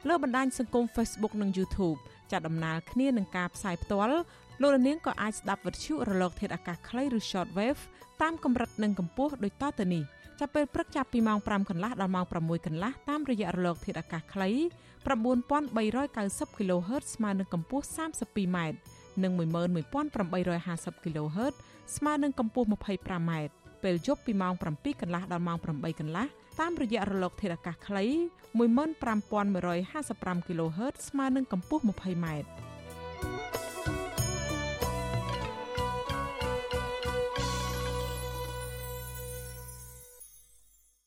[0.09, 1.99] លើបណ្ដាញសង្គម Facebook និង YouTube
[2.31, 4.17] ចាត់ដំណើរគ្នានឹងការផ្សាយផ្ទាល់
[4.61, 7.81] លោករនាងក៏អាចស្ដាប់វិទ្យុរលកធាតុអាកាសខ្លីឬ Shortwave
[8.23, 10.03] តាមកម្រិតនិងកម្ពស់ដូចតទៅនេះ
[10.41, 14.51] ចាប់ពេលព្រឹកចាប់ពីម៉ោង5កន្លះដល់ម៉ោង6កន្លះតាមរយៈរលកធាតុអាកាសខ្លី
[15.09, 18.59] 9390 kHz ស្មើនឹងកម្ពស់ 32m
[19.23, 21.55] និង11850 kHz
[21.97, 23.33] ស្មើនឹងកម្ពស់ 25m
[23.83, 26.27] ពេលយប់ពីម៉ោង7កន្លះដល់ម៉ោង8កន្លះ
[26.59, 28.05] តាមរយៈរលកធាតុអាកាសខ្លី
[28.61, 32.27] 15155 kHz ស្មើនឹងកម្ពស់ 20m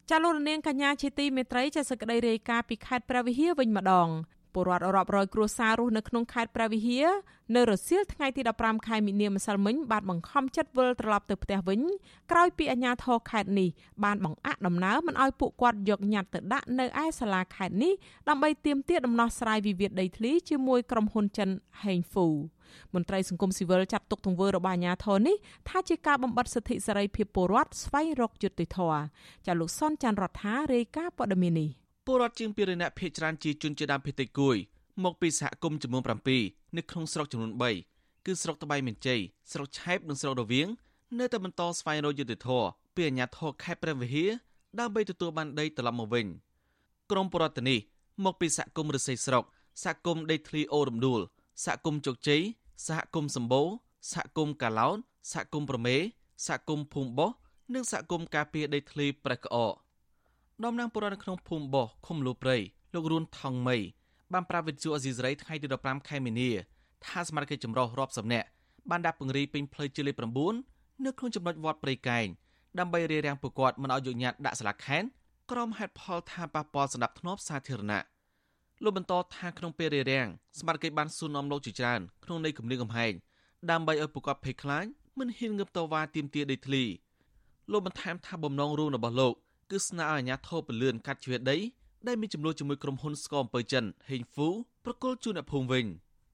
[0.10, 4.10] ចាលោករនាងកញ្ញាជាទីមេត្រីចាសក្តីរាយការណ៍ពីខេត្តព្រះវិហារវិញម្ដង
[4.54, 7.08] ពលរដ្ឋរាប់រយគ្រួសាររស់នៅក្នុងខេត្តព្រះវិហារ
[7.56, 11.80] នៅរសៀលថ្ងៃទី15ខែមីនាម្សិលមិញបានបង្ខំចិត្តវិលត្រឡប់ទៅផ្ទះវិញ
[12.32, 13.70] ក្រោយពីអាជ្ញាធរខេត្តនេះ
[14.04, 17.94] បានបង្អាក់ដំណើរមិនឲ្យពួកគាត់យកញត្តិទៅដាក់នៅឯសាលាខេត្តនេះ
[18.30, 21.50] ដើម្បីទាមទារដំណោះស្រាយវិវាទដីធ្លីជាមួយក្រុមហ៊ុនចិន
[21.84, 22.28] ហេងហ្វូ
[22.94, 25.36] មន្ត្រីសង្គមស៊ីវិលចាត់ទុកទង្វើរបស់អាជ្ញាធរនេះ
[25.70, 29.02] ថាជាការបំបិទសិទ្ធិសេរីភាពពលរដ្ឋស្វែងរកយុត្តិធម៌
[29.46, 34.58] ចាលោកសុនច័ន្ទរដ្ឋារាយការណ៍ព័ត៌មាននេះ ពលរដ្ឋជាង2រនាក់ភៀសច្រើនជាជនជាដើមភេតិគួយ
[35.04, 36.04] មកពីសហគមន៍ចំនួន
[36.40, 37.52] 7នៅក្នុងស្រុកចំនួន
[37.90, 39.20] 3គឺស្រុកត្បៃមានជ័យ
[39.52, 40.68] ស្រុកឆែបនិងស្រុករវៀង
[41.20, 44.30] នៅតែបន្តស្វែងរកយុត្តិធម៌ពីអាជ្ញាធរខេត្តព្រះវិហារ
[44.80, 46.26] ដើម្បីទទួលបានដីត្រឡប់មកវិញ
[47.12, 47.80] ក្រមបរដ្ឋនេះ
[48.26, 49.44] មកពីសហគមន៍រិស័យស្រុក
[49.84, 51.22] សហគមន៍ដីធ្លីអូរំដួល
[51.66, 52.42] សហគមន៍ជោគជ័យ
[52.88, 53.68] សហគមន៍សម្បូរ
[54.12, 54.98] សហគមន៍កាឡោន
[55.32, 55.96] សហគមន៍ប្រមេ
[56.48, 57.32] សហគមន៍ភូមិបោះ
[57.74, 59.74] និងសហគមន៍ការពារដីធ្លីប្រេះក្អក
[60.62, 62.58] ដំណាងបុរដ្ឋនៅក្នុងភូមិបោះឃុំលូព្រៃ
[62.94, 63.78] លោករួនថងមី
[64.34, 66.50] បានប្រាប់វិទ្យុអេស៊ីសរ៉ៃថ្ងៃទី15ខែមីនា
[67.06, 68.48] ថាសមាជិកចម្រុះរាប់សិបនាក់
[68.90, 70.16] បានដាក់ពង្រាយពេញផ្លូវជាលេខ
[70.60, 72.28] 9នៅក្នុងចំណុចវត្តព្រៃកែង
[72.80, 75.04] ដើម្បីរារាំងពួកគាត់មិនឲ្យយកញត្តិដាក់ស្លាកខែន
[75.52, 78.04] ក្រុមហេតុផលថាប៉ះពាល់សណ្ដាប់ធ្នាប់សាធារណៈ
[78.84, 80.28] លោកបន្តថាក្នុងពេលរារាំង
[80.60, 83.14] សមាជិកបានសួរនាំលោកជាច្រើនក្នុងន័យគម្រាមកំហែង
[83.72, 84.86] ដើម្បីឲ្យពួកគាត់ភ័យខ្លាច
[85.20, 86.84] មិនហ៊ានងើបតវ៉ាទាមទារដីធ្លី
[87.72, 89.34] លោកបន្ថែមថាបំណងរួមរបស់លោក
[89.74, 91.58] គឺស្នើឲ្យអាជ្ញាធរពលឿនកាត់ជ្រឿដី
[92.08, 94.50] ដែលមានចំនួនជាមួយក្រុមហ៊ុនស្ករអំពើចិនហេងហ្វូ
[94.86, 95.86] ប្រគល់ជូនអ្នកភូមិវិញ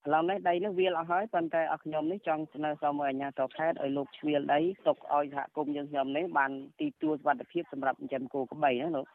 [0.06, 9.06] ហឡូវនេះដីនេះវាលអស់ហើយប៉ុន្តែអស់ខ្ញុំនេះចង់ស្នើសុំឲ្យអាជ្ញាធរខេត្តឲ្យលោកជ្រៀលដីទុកឲ្យសហគមន៍យើងខ្ញុំនេះបានទីទួលសុវត្ថិភាពសម្រាប់ចិញ្ចឹមគោក្របីណាលោក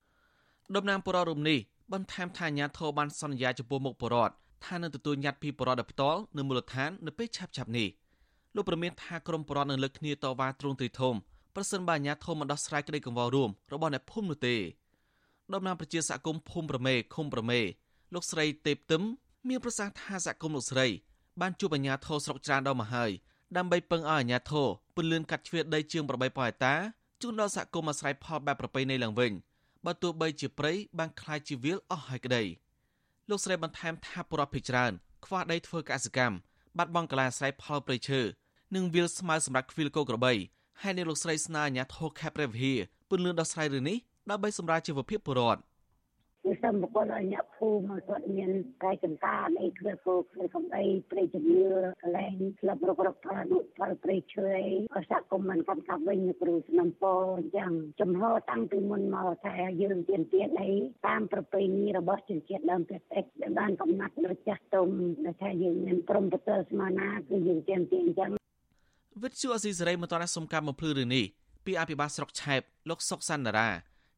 [0.76, 1.58] ដំណាងបរិរមនេះ
[1.92, 4.34] បន្ថែមថាអាញាធរបានសន្យាចំពោះមុខបរដ្ឋ
[4.66, 7.88] ថានឹងទទួលញត្តិពីបរដ្ឋដោយផ្ទាល់នៅមូលដ្ឋាននៅពេលឆាប់ៗនេះ
[8.54, 11.14] លោកប្រមានថាក្រមបរដ្ឋនឹងលើកគ្នាតវ៉ាទ្រង់ទ្រីធំ
[11.55, 14.55] ប្រសិនបើអាញាធរមិនដោះស្រាយក្តីកង្វល់រួមរបស់អ្នកភូមិនោះទេ
[15.53, 17.59] ដំណាងប្រជាសហគមន៍ភូមិប្រមេឃុំប្រមេ
[18.13, 19.03] លោកស្រីទេពទឹម
[19.49, 20.87] មានប្រសាសន៍ថាសហគមន៍លោកស្រី
[21.41, 23.11] បានជួបអាញាធរស្រុកច្រានដល់មកហើយ
[23.57, 26.75] ដើម្បីពឹងឲ្យអាញាធរពន្លឿនកាត់ជ្រៀតដីជាង8ប៉ហិតា
[27.21, 29.31] ជូនដល់សហគមន៍អាស្រ័យផលបែបប្រពៃណីឡើងវិញ
[29.85, 32.43] បើទោះបីជាព្រៃបានคล้ายជាវាលអស់ហើយក្តី
[33.29, 34.91] លោកស្រីបន្ថែមថាបរិបភិច្រើន
[35.25, 36.37] ខ្វះដីធ្វើកសិកម្ម
[36.77, 38.19] បាត់បង់កន្លែងអាស្រ័យផលព្រៃឈើ
[38.75, 40.33] និងវាលស្មៅសម្រាប់ខ្វៀលគោក្របី
[40.82, 42.78] ហើយនៅលោកស្រីស្នើអាជ្ញាធរខេត្តព្រះវិហារ
[43.10, 43.98] ពន្លឿនដោះស្រាយរឿងនេះ
[44.30, 45.62] ដើម្បីសម្រាលជីវភាពពលរដ្ឋ
[46.46, 48.50] គឺសូមបកលឲ្យអ្នកភូមិគាត់មាន
[48.84, 51.64] កាយចន្តាអីធ្វើគោធ្វើកំដីព្រៃជំនឿ
[52.02, 57.70] កលែងក្លឹបរករកផលនោះផលព្រៃឈើអីក៏សហគមន៍មិនកំកាប់វិញនៅគ្រូស្នំពោអញ្ចឹង
[58.00, 60.72] ចំហតាំងពីមុនមកថាយើងទៀនទៀនអី
[61.06, 64.88] តាមប្រពៃណីរបស់ជនជាតិដើមភាគតិចដែលបានកំណត់ដោយចាស់ទុំ
[65.24, 68.43] ដែលថាយើងមានព្រមប្រទល់ស្មារណាគឺយើងទៀនទៀនអញ្ចឹង
[69.22, 71.24] វិទ្យុអស៊ីសេរីមិនតន់សុំការបំភ្លឺរឿងនេះ
[71.64, 73.70] ពីអភិបាលស្រុកឆែបលោកសុកសាន់តារា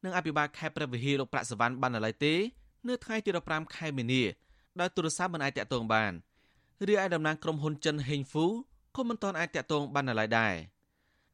[0.03, 2.33] និងអភិបាលខេត្តព្រះវិហារលោកប្រាក់សវណ្ណបាននៅឡើយទេ
[2.87, 4.23] នៅថ្ងៃទី15ខែមីនា
[4.79, 6.11] ដោយទូរស័ព្ទមិនអាចតាក់ទងបាន
[6.87, 8.45] រីឯតំណាងក្រុមហ៊ុនចិនហេងហ្វូ
[8.95, 10.53] ក៏មិនទាន់អាចតាក់ទងបាននៅឡើយដែរ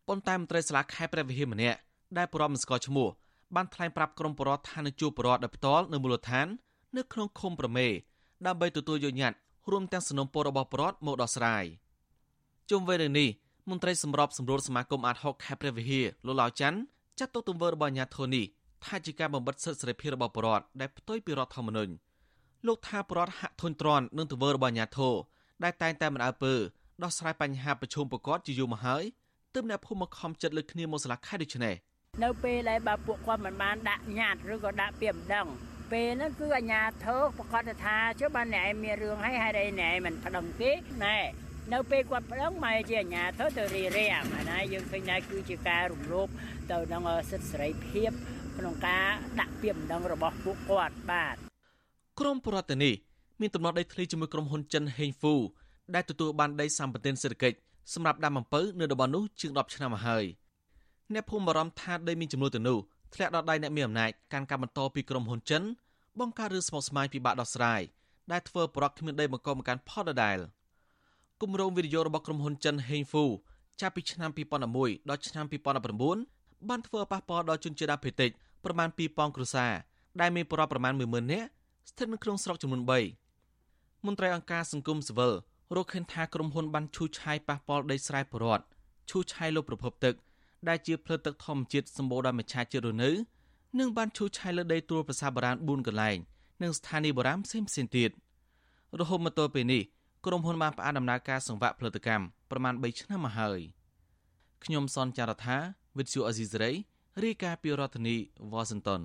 [0.07, 1.77] ប៉ុន្តែមន្ត្រីសាលាខេត្តព្រះវិហារម្នាក់
[2.17, 3.07] ដែលប្រមមិនស្គាល់ឈ្មោះ
[3.55, 6.47] បានថ្លែងប្រាប់ក្រុមបរិវត្តថានឹងជួបបរិវត្តដោយផ្ទាល់នៅមូលដ្ឋាន
[6.97, 7.87] នៅក្នុងឃុំប្រមេ
[8.45, 9.37] ដើម្បីទទួលយកញត្តិ
[9.71, 11.63] រួមទាំងសំណុំពររបស់បរិវត្តមកដោះស្រាយ
[12.69, 13.29] ជុំវិញរឿងនេះ
[13.69, 16.79] មន្ត្រីសម្របសម្រួលសមាគមអាត6ខេត្តព្រះវិហារលោកឡាវច័ន្ទ
[17.19, 18.45] ចាត់ទុកទង្វើរបស់អាញាធរនេះ
[18.85, 21.93] ថាជាការបំបិទសិទ្ធិសេរីភាពរបស់ប្រជាពលរដ្ឋដែលផ្ទុយពីរដ្ឋធម្មនុញ្ញ
[22.67, 25.13] លោកថាប្រជាពលរដ្ឋហាក់ធុញទ្រាន់នឹងទង្វើរបស់អាញាធរ
[25.63, 26.53] ដែលតែងតែមិនអើពើ
[27.03, 29.03] ដោះស្រាយបញ្ហាប្រឈមប្រកបជាយូរមកហើយ
[29.53, 31.75] ទើបអ្នកភូមិមកខំចិត្តលើគ្នាមកស្លាកខែដូចនេះ
[32.23, 35.47] នៅពេលដែលបើពួកគាត់មិនបានដាក់ញត្តិឬក៏ដាក់ពាក្យម្ដង
[35.91, 40.71] ពេលហ្នឹងគឺអាញាធរប្រកាសថាចុះបានអ្នកឯងមានរឿងហើយហេតុអីអ្នកឯងមិនប្តឹងគេ
[41.03, 41.17] ណែ
[41.71, 46.27] នៅពេលគាត់ប្តឹងមកជាអាញាធរទៅរៀបរៀងអាណាយើងឃើញថាគឺជាការរំលោភ
[46.71, 48.11] ទៅនឹងសិទ្ធិសេរីភាព
[48.57, 49.07] ក្នុងការ
[49.39, 51.35] ដាក់ពាក្យបណ្ដឹងរបស់ពួកគាត់បាទ
[52.19, 52.93] ក្រមប្រតិនេះ
[53.41, 55.35] មានទំនាស់ដីធ្លីជាមួយក្រុមហ៊ុនចិនហេងហ្វូ
[55.95, 57.57] ដែលទទួលបានដីសម្បត្តិសេដ្ឋកិច្ច
[57.93, 60.25] សម្រាប់ដាំអំពៅនៅតំបន់នោះជាង10ឆ្នាំមកហើយ
[61.13, 62.77] អ្នកភូមិបារម្ភថាដីមានចំនួនទៅនោះ
[63.13, 65.63] ធ្លាក់ដល់ដៃអ្នកមានអំណាចកាន់កាប់បន្តពីក្រុមហ៊ុនចិន
[66.19, 67.81] បង្កើតរឿងស្មុគស្មាញពិបាកដោះស្រាយ
[68.31, 70.37] ដែលធ្វើប្រកគ្មានដីបង្កមកកាន់ផលដដែល
[71.43, 73.25] គម្រោងវិនិយោគរបស់ក្រុមហ៊ុនចិនហេងហ្វូ
[73.81, 74.29] ចាប់ពីឆ្នាំ
[74.69, 75.45] 2011ដល់ឆ្នាំ
[76.07, 78.31] 2019បានធ្វើប៉ះពាល់ដល់ជនជាតិដើមភាគតិច
[78.65, 79.71] ប្រមាណ2000គ្រួសារ
[80.21, 81.47] ដែលមានប្រវត្តិប្រមាណ10000នាក់
[81.89, 82.81] ស្ថិតនៅក្នុងស្រុកចំនួន
[83.43, 85.33] 3មន្ត្រីអង្គការសង្គមស៊ីវិល
[85.75, 88.65] រកឃើញថាក្រុមហ៊ុនបានឈូសឆាយប៉ះពាល់ដីស្រែប្រវត្តិ
[89.09, 90.15] ឈូសឆាយលើប្រភពទឹក
[90.67, 93.11] ដែលជាផ្លូវទឹកធម្មជាតិសម្បូរដោយមច្ឆជាតិរស់នៅ
[93.79, 96.17] និងបានឈូសឆាយលើដីទួលប្រាសាទបុរាណ4កន្លែង
[96.61, 98.11] និងស្ថានីយ៍បុរាណផ្សេងផ្សេងទៀត
[98.99, 99.83] រហូតមកទល់ពេលនេះ
[100.27, 103.59] ក្រុមហ៊ុនបានផ្អាកដំណើរការសង្វាក់ផលិតកម្មប្រមាណ3ឆ្នាំមកហើយ
[104.63, 105.57] ខ្ញុំសនចាររថា
[105.97, 106.71] វិទ្យុអេស៊ីសរ៉ៃ
[107.23, 108.15] រាយការណ៍ពីរដ្ឋធានី
[108.51, 109.01] វ៉ាស៊ីនតោន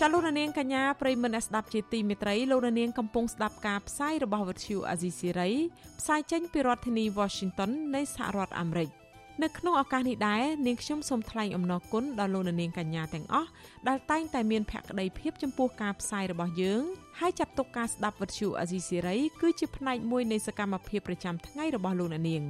[0.00, 5.50] ចាលោកនាងកញ្ញាប្រិមមអ្នកស្ដាប់ជាទីមេត្រីលោកនាងកំពុងស្ដាប់ការផ្សាយរបស់វិទ្យុអាស៊ីសេរី
[6.00, 8.90] ផ្សាយចេញពីរដ្ឋធានី Washington នៃសហរដ្ឋអាមេរិក។
[9.44, 13.48] នៅក្នុងឱកាសនេះដែរនាងខ្ញុំសូមថ្លែងអំណរគុណដល់លោកនាងកញ្ញាទាំងអស់
[13.88, 16.82] ដែលតែងតែមានភក្ដីភាពចំពោះការផ្សាយរបស់យើង
[17.20, 22.42] ហើយចាត់ទុកការស្ដាប់វិទ្យុអាស៊ីសេរីគឺជាផ្នែកមួយនៃសកម្មភាពប្រចាំថ្ងៃរបស់លោកនាង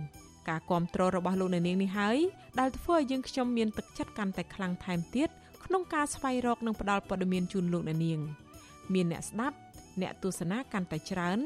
[0.49, 2.19] ការគ្រប់គ្រងរបស់លោកនាងនេះហើយ
[2.61, 5.29] ដែលធ្វើឲ្យយើងខ្ញុំមានទឹកចិត្តកាន់តែខ្លាំងថែមទៀត
[5.65, 8.21] ក្នុងការស្វែងរកនិងផ្តល់ព័ត៌មានជូនលោកនាង
[8.95, 9.57] មានអ្នកស្ដាប់
[10.03, 11.39] អ្នកទស្សនាកាន់តែច្រើន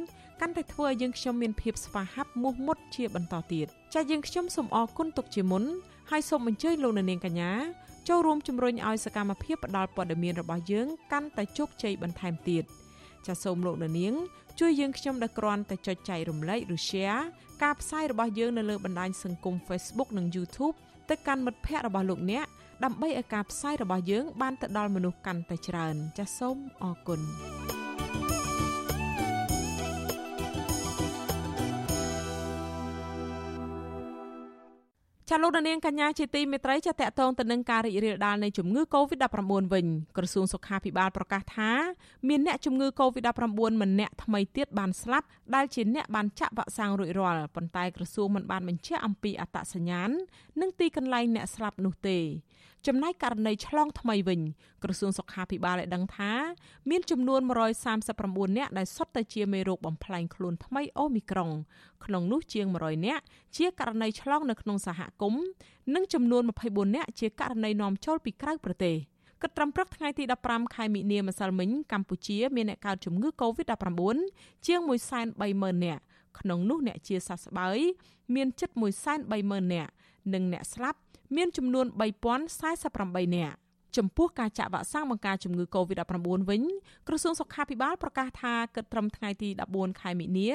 [0.44, 5.64] កាន់តែធ្វើឲ្យយើងខ្ញុំមានភាពស្វាហាប់មោះមុតជាបន្តទៀតចា៎យើងខ្ញុំសូមអរគុណទុកជាមុន
[6.10, 7.52] ហើយសូមអញ្ជើញលោកនាងកញ្ញា
[8.08, 12.64] ចូលរួមជំរុញឲ្យសកម្មភាពផ្តល់ព័ត៌មានរបស់យើងកាន់តែជោគជ័យបន្ថែមទៀត
[13.26, 14.14] ចាសសូមលោកនាង
[14.60, 17.22] ជួយយើងខ្ញុំដល់គ្រាន់តែចុចចែករំលែកឬ share
[17.62, 20.74] ការផ្សាយរបស់យើងនៅលើបណ្ដាញសង្គម Facebook និង YouTube
[21.10, 22.46] ទៅកាន់មិត្តភ័ក្តិរបស់លោកអ្នក
[22.84, 27.81] ដើម្បីឲ្យការផ្សាយរបស់យើងបានទៅដល់មនុស្សកាន់តែច្រើនចាសសូមអរគុណ
[35.30, 41.70] ចចាលោកនាងកញ្ញាជាទីមេត្រីចាតកតងទៅនឹងការរីករាលដាលនៃជំងឺ Covid-19 វិញក្រសួងសុខាភិបាលប្រកាសថា
[42.28, 43.50] មានអ្នកជំងឺ Covid-19
[43.82, 50.10] ម្នាក់ថ្មីទៀតបានស្លាប់ដែលជាអ្នកបានចាក់វ៉ាក់សាំងរួចរាល់ប៉ុន្តែក្រសួងមិនបានបញ្ជាក់អំពីអត្តសញ្ញាណ
[50.60, 52.18] និងទីកន្លែងអ្នកស្លាប់នោះទេ
[52.86, 54.40] ចំណែកករណីឆ្លងថ្មីវិញ
[54.82, 56.32] ក្រសួងសុខាភិបាលបានដឹងថា
[56.90, 57.40] មានចំនួន
[57.98, 61.50] 139នាក់ដែលសុទ្ធតែជាមេរោគបំផ្លែងខ្លួនថ្មីអូមីក្រុង
[62.04, 63.22] ក្នុងនោះជាង100នាក់
[63.56, 65.44] ជាករណីឆ្លងនៅក្នុងសហគមន៍
[65.94, 68.96] និងចំនួន24នាក់ជាករណីនាំចូលពីក្រៅប្រទេស
[69.42, 74.16] គិតត្រឹមព្រឹកថ្ងៃទី15ខែមិនិនាម្សិលមិញកម្ពុជាមានអ្នកកើតជំងឺ Covid-19
[74.66, 74.80] ជាង
[75.32, 76.02] 130,000នាក់
[76.38, 77.78] ក្នុងនោះអ្នកជាសះស្បើយ
[78.34, 78.70] មានជិត
[79.22, 79.90] 130,000នាក់
[80.34, 81.00] និងអ្នកស្លាប់
[81.36, 81.86] មានចំនួន
[82.60, 83.56] 3048នាក់
[83.96, 86.62] ចំពោះការចាក់វ៉ាក់សាំងបង្ការជំងឺ Covid-19 វិញ
[87.08, 90.54] ក្រសួងសុខាភិបាលប្រកាសថាគិតត្រឹមថ្ងៃទី14ខែមិនិនារ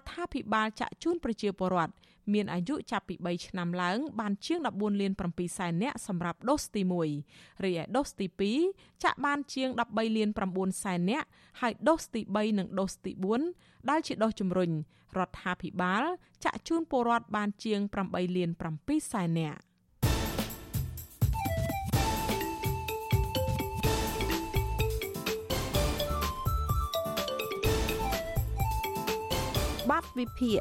[0.00, 1.92] ដ្ឋាភិបាលចាក់ជូនប្រជាពលរដ្ឋ
[2.34, 6.82] មានអាយុចាប់ពី3ឆ្នាំឡើង បានជាង14លាន7សែននាក់សម្រាប់ដូសទី
[7.22, 8.26] 1រីឯដូសទី
[8.64, 11.26] 2ចាក់បានជាង13លាន9សែននាក់
[11.60, 13.12] ហើយដូសទី3និងដូសទី
[13.50, 14.70] 4ដែលជាដូសជំរុញ
[15.18, 16.04] រដ្ឋាភិបាល
[16.44, 18.50] ចាក់ជូនពលរដ្ឋបានជាង8លាន
[18.80, 19.58] 7សែននាក់
[30.18, 30.60] វិភាគ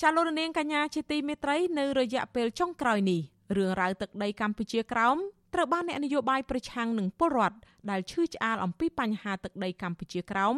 [0.00, 3.20] ចាលោកនាងកញ្ញាជាទីមេត្រីនៅរយៈពេលចុងក្រោយនេះ
[3.56, 5.16] រឿងរ៉ាវទឹកដីកម្ពុជាក្រោម
[5.54, 7.58] ត្រូវបានអ្នកនយោបាយប្រឆាំងនឹងពលរដ្ឋ
[7.90, 10.56] ដែលឈឺឆ្អាលអំពីបញ្ហាទឹកដីកម្ពុជាក្រោម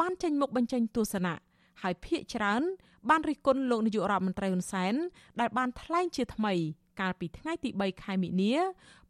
[0.00, 1.34] បានចេញមុខបញ្ចេញទស្សនៈ
[1.82, 2.62] ហើយភាកច្រើន
[3.10, 4.94] បានរិះគន់លោកនាយករដ្ឋមន្ត្រីហ៊ុនសែន
[5.40, 6.54] ដែលបានថ្លែងជាថ្មី
[7.00, 8.54] កាលពីថ្ងៃទី3ខែមិនិនា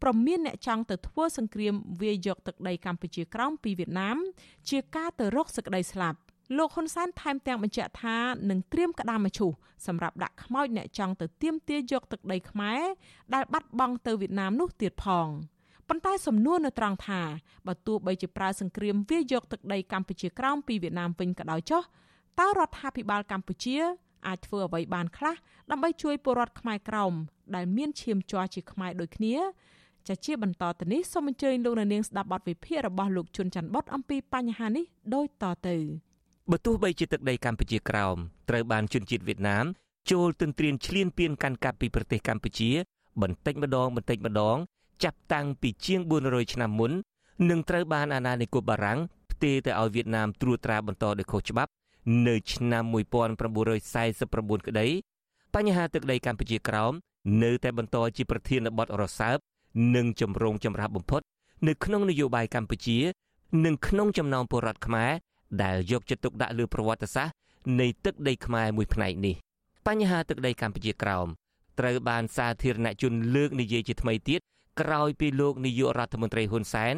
[0.03, 4.17] ប្រមានអ្នកចង់ទៅធ្វើសង្គ្រាមវាយយកទឹកដីកម្ពុជាក្រោមពីវៀតណាម
[4.71, 6.19] ជាការទៅរកសេចក្តីស្លាប់
[6.57, 8.17] លោកហ៊ុនសែនថែមទាំងបញ្ជាក់ថា
[8.51, 9.51] នឹងត្រៀមក្តារមឈូស
[9.87, 12.83] សម្រាប់ដាក់ខ្មោចអ្នកចង់ទៅទាមទារយកទឹកដីខ្មែរ
[13.35, 15.29] ដែលបាត់បង់ទៅវៀតណាមនោះទៀតផង
[15.89, 17.21] ប៉ុន្តែសំណួរនៅត្រង់ថា
[17.67, 21.83] បើទោះបីជាប្រើសង្គ្រាមវាយកទឹកដីកម្ពុជាក្រោមពីវៀតណាមវិញក៏ដោយចុះ
[22.41, 23.77] តើរដ្ឋាភិបាលកម្ពុជា
[24.27, 25.37] អាចធ្វើអ្វីបានខ្លះ
[25.71, 27.13] ដើម្បីជួយពលរដ្ឋខ្មែរក្រោម
[27.55, 29.37] ដែលមានឈាមជ័រជាខ្មែរដូចគ្នា
[30.09, 35.77] ចាជាបន្តទៅនេះសូមអញ្ជើញលោកនាងស្ដាប់បទវិភាគរបស់លោកជុនច័ន្ទបុតអំពីបញ្ហានេះដូចតទៅ
[36.51, 38.17] បើទោះបីជាទឹកដីកម្ពុជាក្រោម
[38.49, 39.65] ត្រូវបានជនជាតិវៀតណាម
[40.11, 42.71] ចូលទន្ទ្រានឈ្លានពានកាន់កាប់ពីប្រទេសកម្ពុជា
[43.23, 44.57] បន្តិចម្ដងបន្តិចម្ដង
[45.05, 46.93] ចាប់តាំងពីជាង400ឆ្នាំមុន
[47.51, 48.99] នឹងត្រូវបានអាណានិគមបារាំង
[49.33, 51.71] ផ្ទេរទៅឲ្យវៀតណាមត្រួតត្រាបន្តដោយខុសច្បាប់
[52.27, 54.87] នៅឆ្នាំ1949ក្តី
[55.55, 56.93] បញ្ហាទឹកដីកម្ពុជាក្រោម
[57.43, 59.39] នៅតែបន្តជាប្រធានបទរសើប
[59.97, 61.23] និងចម្រូងចម្រាសបំផុត
[61.69, 62.99] នៅក្នុងនយោបាយកម្ពុជា
[63.65, 65.13] និងក្នុងចំណោមពលរដ្ឋខ្មែរ
[65.63, 67.35] ដែលយកចិត្តទុកដាក់លើប្រវត្តិសាស្ត្រ
[67.81, 69.37] នៃទឹកដីខ្មែរមួយផ្នែកនេះ
[69.87, 71.27] បញ្ហាទឹកដីកម្ពុជាក្រោម
[71.79, 74.41] ត្រូវបានសាធារណជនលើកនិយាយជាថ្មីទៀត
[74.81, 76.95] ក្រោយពីលោកនាយករដ្ឋមន្ត្រីហ៊ុនសែន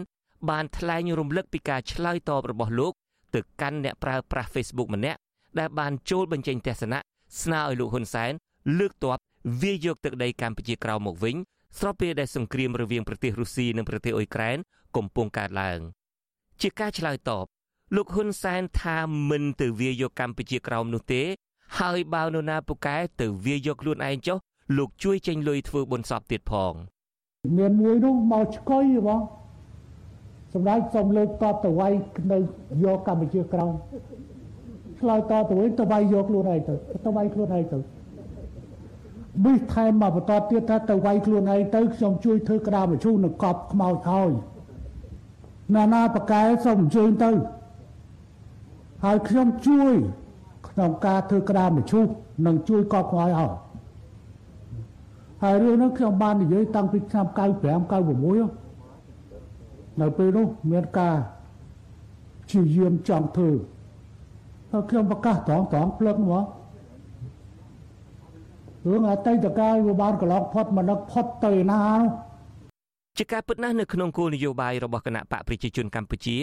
[0.50, 2.92] បានថ្លែងរំលឹកពីការឆ្លើយតបរបស់លោក
[3.34, 5.18] ទៅកាន់អ្នកប្រើប្រាស់ Facebook ម្នាក់
[5.58, 6.98] ដែលបានចូលបញ្ចេញទស្សនៈ
[7.42, 8.32] ស្នើឲ្យលោកហ៊ុនសែន
[8.78, 9.18] លើកទ័ព
[9.62, 11.36] វាយយកទឹកដីកម្ពុជាក្រោមមកវិញ
[11.78, 14.58] ស្របពេលដែលសង្គ្រាមរវាងប្រទេសរុស្ស៊ីនិងប្រទេសអ៊ុយក្រែន
[14.96, 15.80] កំពុងកើតឡើង
[16.60, 17.44] ជាការឆ្លើយតប
[17.96, 18.98] លោកហ៊ុនសែនថា
[19.30, 21.22] មិនទៅវាយយកកម្ពុជាក្រោមនោះទេ
[21.78, 24.38] ហើយបើនរណាពូកែទៅវាយយកខ្លួនឯងចុះ
[24.78, 26.74] លោកជួយចេញលុយធ្វើបុណ្យសពទៀតផង
[27.56, 29.20] មានមួយនោះមកឆ្កុយបង
[30.54, 31.92] សម្ដេចសូមលើកតបទៅវាយ
[32.32, 32.38] នៅ
[32.84, 33.72] យកកម្ពុជាក្រោម
[35.00, 36.74] ឆ្លើយតបទៅវិញទៅវាយយកខ្លួនឯងទៅ
[37.04, 37.78] ទៅវាយខ្លួនឯងទៅ
[39.44, 44.30] ប៊ីថែមមកបន្តទៀតថាទៅវាយខ្លួនឯងទៅខ្ញុំជួយធ្វើក្តារមឈូសនឹងកប់ខ្មោចហើយ
[45.76, 47.30] ណានាបកែសូមអញ្ជើញទៅ
[49.04, 49.94] ហើយខ្ញុំជួយ
[50.68, 52.06] ក្នុងការធ្វើក្តារមឈូស
[52.46, 53.52] និងជួយកប់ខ្មោចហើយ
[55.42, 57.38] ហើយរឿងនេះខ្ញុំបាននិយាយតាំងពីឆ្នាំ95
[57.92, 58.67] 96
[60.00, 61.16] នៅពេលនោះមានការ
[62.50, 63.50] ជាយាមចង់ធ្វើ
[64.70, 66.44] ហើយខ្ញុំប្រកាសត្រង់ត្រង់ភ្លឹកមក
[68.86, 72.28] រឿងអតីតកាលវាបានកន្លងផុតមកនឹកផុតទៅណានោះ
[73.18, 76.36] ជាការពិតណាស់នៅក្នុងគោលនយោបាយរបស់គណៈបកប្រជាជនកម្ពុជា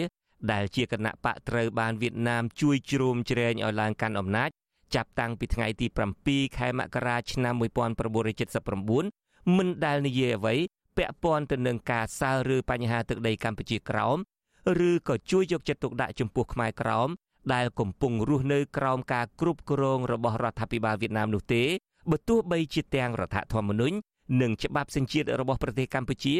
[0.52, 4.50] ដែលជាគណៈបកត្រូវបានវៀតណាមជួយជ្រោមជ្រែងឲ្យឡើងកាន់អំណាច
[4.94, 5.86] ចាប់តាំងពីថ្ងៃទី
[6.22, 7.54] 7ខែមករាឆ្នាំ
[8.56, 10.54] 1979មិនដែលនិយាយអ្វី
[10.96, 14.16] ពាក់ព័ន្ធទៅនឹងការសើឬបញ្ហាទឹកដីកម្ពុជាក្រោម
[14.88, 17.08] ឬក៏ជួយយកចិត្តទុកដាក់ចំពោះខ្មែរក្រោម
[17.54, 21.62] ដែលកំពុងរស់នៅក្រោមការគ្រប់គ្រងរបស់រដ្ឋាភិបាលវៀតណាមនោះទេ
[22.10, 23.96] បើទោះបីជាទាំងរដ្ឋធម្មនុញ្ញ
[24.40, 26.34] និងច្បាប់សញ្ជាតិរបស់ប្រទេសកម្ពុជា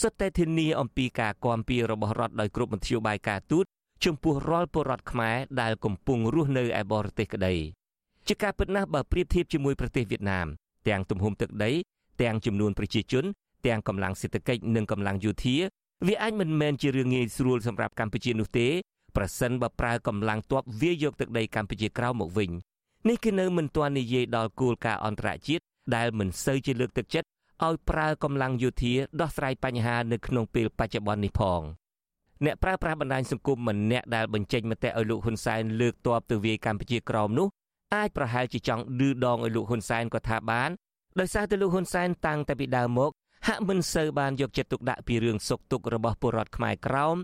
[0.00, 3.64] សុទ្ធតែធានាអំពីការគាំពៀរបស់រដ្ឋដោយគ្រប់មធ្យោបាយការទូត
[4.04, 7.54] ចំពោះរាល់ពលរដ្ឋខ្មែរដែលកំពុងរស់នៅឯបរទេសក្តី
[8.28, 10.46] ជាការពិតណាស់បើប្រៀបធៀបជាមួយប្រទេសវៀតណាម
[10.88, 11.72] ទាំងទំហំទឹកដី
[12.22, 13.24] ទាំងចំនួនប្រជាជន
[13.66, 15.56] ទាំងកម្លាំងសេដ្ឋកិច្ចនិងកម្លាំងយោធា
[16.06, 18.68] វាអាចមិនមែនជារឿងងាយស្រួលសម្រាប់កម្ពុជានោះទេ
[19.16, 22.50] ប្រសិនបើប្រើកម្លាំងទ័ពវាយកទឹកដីកម្ពុជាក្រោមមកវិញ
[23.08, 25.62] នេះគឺនៅមិនទាន់និយាយដល់គោលការណ៍អន្តរជាតិ
[25.96, 27.28] ដែលមិនសូវជាលើកទឹកចិត្ត
[27.66, 31.62] ឲ្យប្រើកម្លាំងយោធាដោះស្រាយបញ្ហានៅក្នុងពេលបច្ចុប្បន្ននេះផង
[32.44, 37.48] អ្នកប្រើប្រាស់បណ្ដាញសង្គមម្នាក់ដែលបញ្ចេញមតិឲ្យលោកហ៊ុនសែនលើកទ័ពទៅវាយកម្ពុជាក្រោមនោះ
[37.94, 40.70] អាចប្រហែលជាចង់ឌឺដងឲ្យលោកហ៊ុនសែនក៏ថាបាន
[41.20, 43.10] ដោយសារតែលោកហ៊ុនសែនតាំងតែពីដើមមក
[43.48, 47.16] ហាក់មិនសូវបានយកចិត្តទុកដាក់ពីរឿងសុខទុក្ខរបស់ពលរដ្ឋខ្មែរក្រោម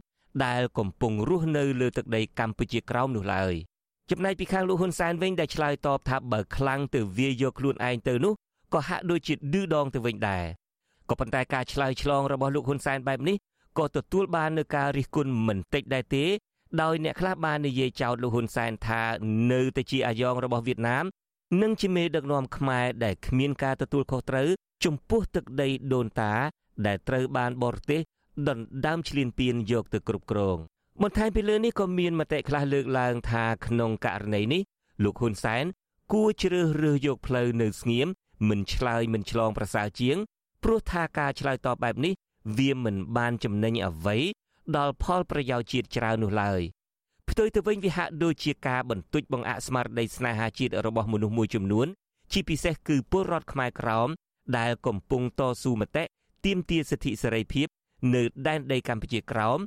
[0.44, 3.54] ដែលកំពុងរស់នៅលើទឹកដីកម្ពុជាក្រោមនោះឡើយ
[4.10, 8.32] ចំណែកពីខាងលោកហ៊ុនសែនវិញដែលឆ្លើយតបថាបើខ្លាំងទៅវាយកខ្លួនឯងទៅនោះ
[8.74, 10.44] ក៏ហាក់ដូចជាឌឺដងទៅវិញដែរ
[11.10, 13.36] ក៏ប៉ុន្តែការឆ្លើយឆ្លងរបស់លោកហ៊ុនសែនបែបនេះ
[13.78, 16.24] ក៏ទទួលបាននូវការរិះគន់មិនតិចដែរទេ
[16.82, 19.02] ដោយអ្នកខ្លះបាននិយាយចោទលោកហ៊ុនសែនថា
[19.52, 21.04] នៅតែជាអាយ៉ងរបស់វៀតណាម
[21.58, 24.48] និងជាមេដឹកនាំខ្មែរដែលគ្មានការទទួលខុសត្រូវ
[24.84, 26.34] ចំពោះទឹកដីដូនតា
[26.86, 28.00] ដែលត្រូវបានបរទេស
[28.48, 30.56] ដណ្ដើមឈ្លានពានយកទៅគ្រប់គ្រង
[31.02, 34.62] បន្ថែមពីលើនេះក៏មានមតិខ្លះលើកឡើងថាក្នុងករណីនេះ
[35.02, 35.64] លោកហ៊ុនសែន
[36.12, 38.08] គួរជ្រើសរើសយកផ្លូវនៅស្ងៀម
[38.48, 40.16] មិនឆ្លើយមិនឆ្លងប្រសើរជាង
[40.64, 42.12] ព្រោះថាការឆ្លើយតបបែបនេះ
[42.58, 44.18] វាមិនបានចំណេញអ្វី
[44.76, 46.60] ដល់ផលប្រយោជន៍ជាតិច្រើននោះឡើយ
[47.29, 51.87] ផ្ទុយទៅវិញវាហាក់ដូចជាការបន្ទុចបង្អាក់ស្មារតីស្នេហាជាតិរបស់មនុស្សមួយចំនួន
[52.31, 54.09] ជាពិសេសគឺពលរដ្ឋខ្មែរក្រោម
[54.57, 56.03] ដែលកំពុងតស៊ូមតិ
[56.45, 57.67] ទាមទារសិទ្ធិសេរីភាព
[58.15, 59.59] នៅដែនដីកម្ពុជាក្រោម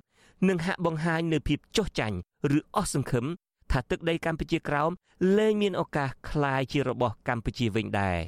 [0.49, 2.17] និងហាក់បង្ហាញនៅភាពចុះចាញ់
[2.57, 3.27] ឬអស់សង្ឃឹម
[3.73, 4.91] ថាទឹកដីកម្ពុជាក្រោម
[5.39, 8.19] លែងមានឱកាសคล้ายជារបស់កម្ពុជាវិញដែរ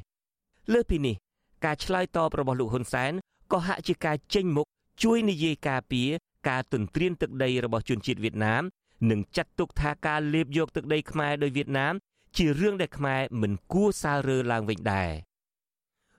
[0.72, 1.16] លើសពីនេះ
[1.64, 3.12] ការឆ្លើយតបរបស់លោកហ៊ុនសែន
[3.52, 4.66] ក៏ហាក់ជាការចេញមុខ
[5.02, 6.10] ជួយនិយាយការពារ
[6.48, 8.62] ការទន្ទ្រានទឹកដីរបស់ជនជាតិវៀតណាម
[9.09, 11.93] និងចាត់ទុកថាការលេបយកទឹកដីខ្មែរដោយវៀតណាម
[12.37, 15.11] ជារឿងដែលខ្មែរមិនគួរសើរើឡើងវិញដែរ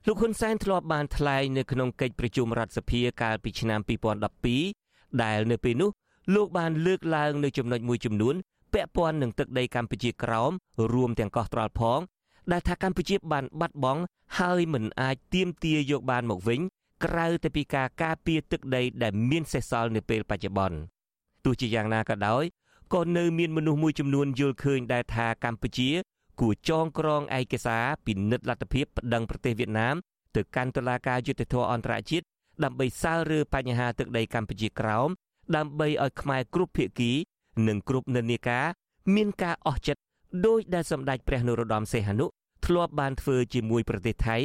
[0.07, 3.81] លោកហ៊ុនសែនធ្លាប់បានថ្លែងនៅក្នុងកិច្ចប្រជុំរដ្ឋសភាកាលពីឆ្នាំ
[4.55, 5.91] 2012ដែលនៅពេលនោះ
[6.35, 8.35] លោកបានលើកឡើងនៅចំណុចមួយចំនួន
[8.73, 10.53] ពាក់ព័ន្ធនឹងទឹកដីកម្ពុជាក្រោម
[10.93, 12.01] រួមទាំងកោះត្រល់ផង
[12.53, 14.03] ដែលថាកម្ពុជាបានបាត់បង់
[14.39, 16.61] ហើយមិនអាចទាមទារយកបានមកវិញ
[17.05, 20.79] ក្រៅតែពីការការពារទឹកដីដែលមានសេសសល់នៅពេលបច្ចុប្បន្ន
[21.45, 22.45] ទោះជាយ៉ាងណាក៏ដោយ
[22.95, 25.91] ក៏នៅមានមនុស្សមួយចំនួនយល់ឃើញដែរថាកម្ពុជា
[26.41, 29.95] គួរចងក្រងឯកសារពិនិត្យលទ្ធភាពប្តឹងប្រទេសវៀតណាម
[30.37, 32.25] ទៅកាន់តុលាការយុត្តិធម៌អន្តរជាតិ
[32.65, 35.09] ដើម្បីសើរើបញ្ហាទឹកដីកម្ពុជាក្រោម
[35.57, 37.13] ដើម្បីឲ្យខ្មែរគ្រប់ភាគី
[37.69, 38.65] និងគ្រប់និន្នាការ
[39.15, 40.01] មានការអស់ចិត្ត
[40.47, 42.27] ដោយដែលសម្ដេចព្រះនរោត្តមសីហនុ
[42.67, 44.37] ធ្លាប់បានធ្វើជាមួយប្រទេសថៃ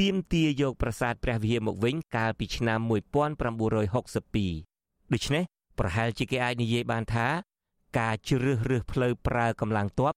[0.00, 5.42] ទាមទារយកប្រាសាទព្រះវិហារមកវិញកាលពីឆ្នាំ1962ដូច្នេះ
[5.78, 7.26] ប្រហែលជាគេអាចនិយាយបានថា
[7.98, 10.12] ការជ្រើសរើសផ្លូវប្រើកម្លាំងទ័ព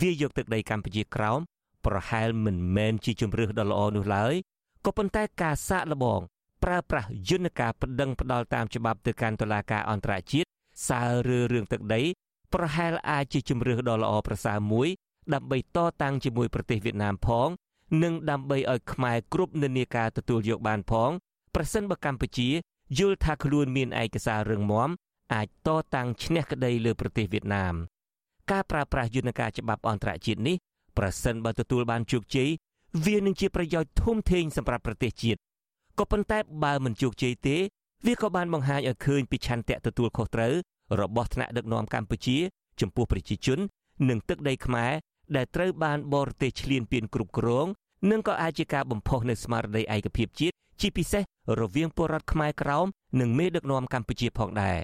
[0.00, 1.40] វាយកទឹកដីកម្ពុជាក្រោម
[1.86, 4.34] ប្រហែលមិនមែនជាជំរឿសដ៏ល្អនោះឡើយ
[4.84, 6.20] ក៏ប៉ុន្តែការសាកល្បង
[6.64, 10.48] ប្រើប្រាស់យន្តការប្តឹងផ្ដាល់តាមច្បាប់ទៅកាន់តុលាការអន្តរជាតិ
[10.88, 12.02] សើរើរឿងទឹកដី
[12.54, 14.88] ប្រហែលអាចជាជំរឿសដ៏ល្អប្រសើរមួយ
[15.34, 17.48] ដើម្បីតតាំងជាមួយប្រទេសវៀតណាមផង
[18.02, 21.10] និងដើម្បីឲ្យខ្មែរគ្រប់និន្នាការទទួលយកបានផង
[21.54, 22.48] ប្រសិនបើកម្ពុជា
[22.98, 24.90] យល់ថាខ្លួនមានឯកសាររឹងមាំ
[25.32, 27.74] អាចតតាំងឈ្នះក្តីលើប្រទេសវៀតណាម
[28.50, 30.56] ការប្រើប្រាស់យន្តការច្បាប់អន្តរជាតិនេះ
[30.98, 32.50] ប្រសិនបើទទួលបានជោគជ័យ
[33.06, 35.38] វានឹងជាប្រយោជន៍ធំធេងសម្រាប់ប្រទេសជាតិ
[35.98, 37.56] ក៏ប៉ុន្តែបើមិនជោគជ័យទេ
[38.06, 40.54] វាក៏បានបង្ហាញឲ្យឃើញពីឆន្ទៈទទួលខុសត្រូវ
[41.00, 42.38] របស់ថ្នាក់ដឹកនាំកម្ពុជា
[42.80, 43.58] ចំពោះប្រជាជន
[44.08, 44.92] និងទឹកដីខ្មែរ
[45.36, 47.66] ដែលត្រូវបានបរទេសឈ្លានពានគ្រប់គ្រង
[48.10, 51.22] និងក៏អាចជាការបំផុសនៅស្មារតីឯកភាពជាតិជាពិសេស
[51.60, 52.86] រវាងពលរដ្ឋខ្មែរក្រោម
[53.20, 54.78] និងមេដឹកនាំកម្ពុជាផងដែរ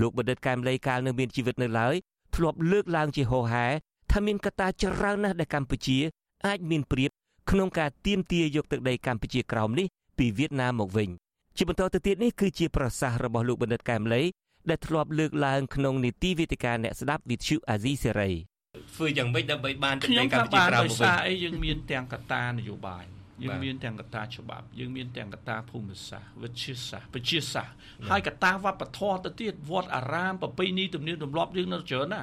[0.00, 1.94] លោកបណ្ឌិតកែមលីកាលនៅមានជីវិតនៅឡើយ
[2.34, 3.66] ធ្លាប់លើកឡើងជាហោហែ
[4.12, 5.98] ថាមានកត្តាច្រើនណាស់ដែលកម្ពុជា
[6.46, 7.10] អាចមានព្រៀប
[7.50, 9.86] ក្នុងការទាមទារយកទឹកដីកម្ពុជាក្រោមនេះ
[10.18, 11.08] ពីវៀតណាមមកវិញ
[11.56, 14.22] ជាបន្តទៅទៀតនេះគឺជាប្រសាសន៍របស់លោកបណ្ឌិតកែមលី
[14.70, 18.30] ដែលធ្លាប់លើកឡើងក្នុងនីតិវិទ្យាអ្នកស្ដាប់វិទ្យុអាស៊ីសេរី
[18.94, 27.74] ធ្វើយ៉ាងម៉េចដើម្បីបានទឹកដីកម្ពុជាក្រោមមកវិញខ្ញុំថាបានដោយសារអីយើងមានទាំងកត្តានយោបាយ យើងមានទាំងកត្តាច្បាប់យើងមានទាំងកត្តាភូមិសាស្ត្រវិទ្យាសាស្ត្រប្រជាសាស្ត្រ
[28.10, 32.22] ហើយកត្តាវប្បធម៌ទៅទៀតវត្តអារាមប្រពៃណីទំនៀមទម្លាប់យើងនៅច្រើនណា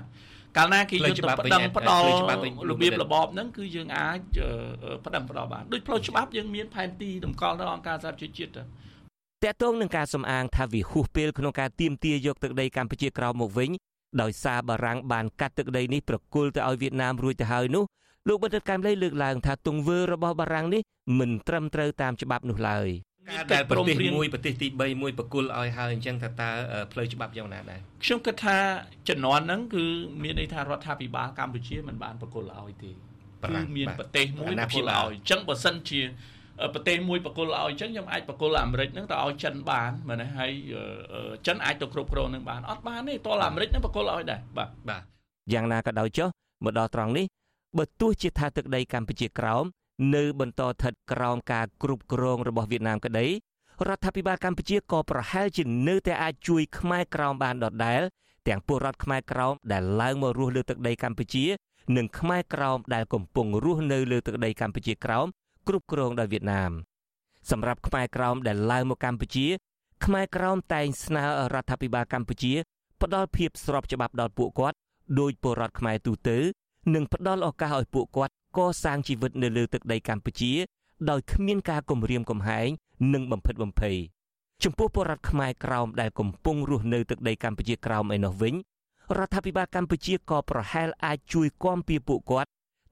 [0.58, 2.04] កាលណាគេយកទៅប្តឹងផ្ដាល់
[2.72, 4.20] របៀបរបបហ្នឹងគឺយើងអាច
[5.06, 8.66] ប្តឹងផ្ដាល់បានដូចផ្លូវច្បាប់យើងមានផែនទីតម្កល់នៅអង្គការសហប្រជាជាតិត
[9.46, 13.70] កតងនឹងការសំអាងថាវាហួសពេលក្នុងការទៀមទាយកទឹកដីកម្ពុជាក្រោមមកវិញ
[14.22, 17.84] ដោយសារបារាំងបានកាត់ទឹកដីនេះប្រគល់ទៅឲ្យវៀតណាមរួចទៅហើយនោះ
[18.28, 20.82] លោកបណ្ឌិតកែមលីលើកឡើងថាទង្វើរបស់បារាំងនេះ
[21.20, 22.88] មិនត្រឹមត្រូវតាមច្បាប់នោះឡើយ
[23.32, 26.50] ការដែលប្រទេសមួយប្រទេសទី3មួយបកគលឲ្យហើយអញ្ចឹងថាតើ
[26.92, 28.58] ផ្លូវច្បាប់យ៉ាងណាដែរខ្ញុំគិតថា
[29.10, 29.84] ជំនាន់ហ្នឹងគឺ
[30.24, 36.02] មានន័យថារដ្ឋាភិបាលកម្ពុជាមិនបានបកគលឲ្យទេគឺមានប្រទេសមួយបកគលឲ្យអញ្ចឹងបើសិនជា
[36.74, 40.52] ប្រទេសមួយបកគលឲ្យអញ្ចឹងខ្ញុំអាចបកគលអាមេរិកហ្នឹងទៅឲ្យចិនបានមែនទេហើយ
[41.48, 45.02] ចិនអាចទៅគ្រប់គ្រងនឹងបានអត់បានទេតើអាមេរិកហ្នឹងបកគលឲ្យដែរបាទបាទ
[45.54, 46.30] យ៉ាងណាក៏ដោយចុះ
[46.66, 47.26] មកដល់ត្រង់នេះ
[47.78, 49.66] បើទោះជាថាទឹកដីកម្ពុជាក្រោម
[50.16, 53.28] នៅបន្តស្ថិតក្រោមការគ្រប់គ្រងរបស់វៀតណាមក្តី
[53.88, 58.02] រដ្ឋាភិបាលកម្ពុជាក៏ប្រហែលជានៅតែអាចជួយខ្មែរក្រោមបានដដែល
[58.48, 61.46] ទាំងពលរដ្ឋខ្មែរក្រោមដែលឡើងមករស់លើទឹកដីកម្ពុជា
[61.98, 65.28] និងខ្មែរក្រោមដែលកំពុងរស់នៅលើទឹកដីកម្ពុជាក្រោម
[65.68, 66.72] គ្រប់គ្រងដោយវៀតណាម
[67.52, 69.46] សម្រាប់ខ្មែរក្រោមដែលឡើងមកកម្ពុជា
[70.06, 72.54] ខ្មែរក្រោមតែងស្នើរដ្ឋាភិបាលកម្ពុជា
[73.02, 74.78] ផ្ដល់ភាពស្របច្បាប់ដល់ពួកគាត់
[75.20, 76.38] ដោយពលរដ្ឋខ្មែរទូទៅ
[76.94, 80.54] និងផ្ដល់ឱកាសឲ្យពួកគាត់កសាងជីវិតនៅលើទឹកដីកម្ពុជា
[81.10, 82.68] ដោយគ្មានការគំរាមកំហែង
[83.14, 83.98] និងបំផិតបំភ័យ
[84.64, 88.56] ចំពោះពលរដ្ឋខ្មែរក្រោមដែលកំពុងរស់នៅទឹកដីកម្ពុជាក្រោមឯនោះវិញ
[89.18, 92.50] រដ្ឋាភិបាលកម្ពុជាក៏ប្រហែលអាចជួយគាំពៀពួកគាត់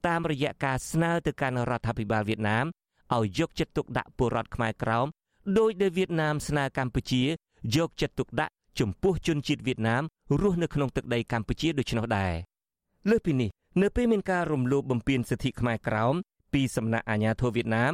[0.08, 2.66] តាមរយៈការស្នើទៅកាន់រដ្ឋាភិបាលវៀតណាម
[3.16, 5.08] ឲ្យយកចិត្តទុកដាក់ពលរដ្ឋខ្មែរក្រោម
[5.58, 7.24] ដោយដែលវៀតណាមស្នើកម្ពុជា
[7.76, 10.04] យកចិត្តទុកដាក់ចំពោះជនជាតិវៀតណាម
[10.42, 12.34] រស់នៅក្នុងទឹកដីកម្ពុជាដូច្នោះដែរ
[13.10, 13.50] លើសពីនេះ
[13.82, 16.16] នៅពេលមានការរំលោភបំពានសិទ្ធិខ្មែរក្រោម
[16.54, 17.94] ពីសំណាក់អាជ្ញាធរវៀតណាម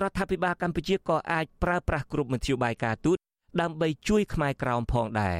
[0.00, 3.18] រដ្ឋាភិបាលកម្ពុជាក៏អាចប្រើប្រាស់គ្រប់មធ្យោបាយការទូត
[3.60, 5.38] ដើម្បីជួយខ្មែរក្រោមផងដែរ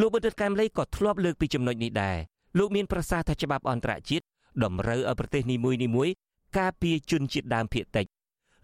[0.00, 2.16] លោកបណ្ឌិតកែមលីក៏ធ្លាប់លើកពីចំណុចនេះដែរ
[2.58, 4.24] លោកមានប្រសាសន៍ថាច្បាប់អន្តរជាតិ
[4.64, 6.12] តម្រូវឲ្យប្រទេសនីមួយៗ
[6.58, 8.06] ការពារជនជាតិដើមភាគតិច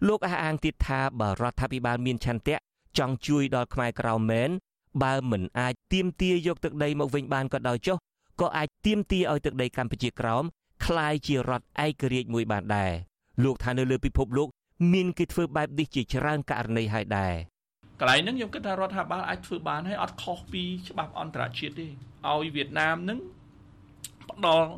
[0.07, 2.55] លោកអះអាងទៀតថាបើរដ្ឋាភិបាលមានឆន្ទៈ
[2.97, 4.49] ចង់ជួយដល់ខ្មែរក្រោមមែន
[5.03, 7.97] បើមិនអាចទៀមទាយកទឹកដីមកវិញបានក៏ដោយចុះ
[8.40, 10.44] ក៏អាចទៀមទាឲ្យទឹកដីកម្ពុជាក្រោម
[10.84, 12.92] คล้ายជារដ្ឋឯករាជ្យមួយបានដែរ
[13.44, 14.48] លោកថានៅលើពិភពលោក
[14.92, 17.34] មានគេធ្វើបែបនេះជាច្រើនករណីហើយដែរ
[18.00, 21.88] កន្លែងហ្នឹងខ្ញុំគិតថារដ្ឋាភិបាលអាចធ្វើបានហើយអត់ខុសពីច្បាប់អន្តរជាតិទេ
[22.28, 23.18] ឲ្យវៀតណាមហ្នឹង
[24.30, 24.68] ផ្ដល់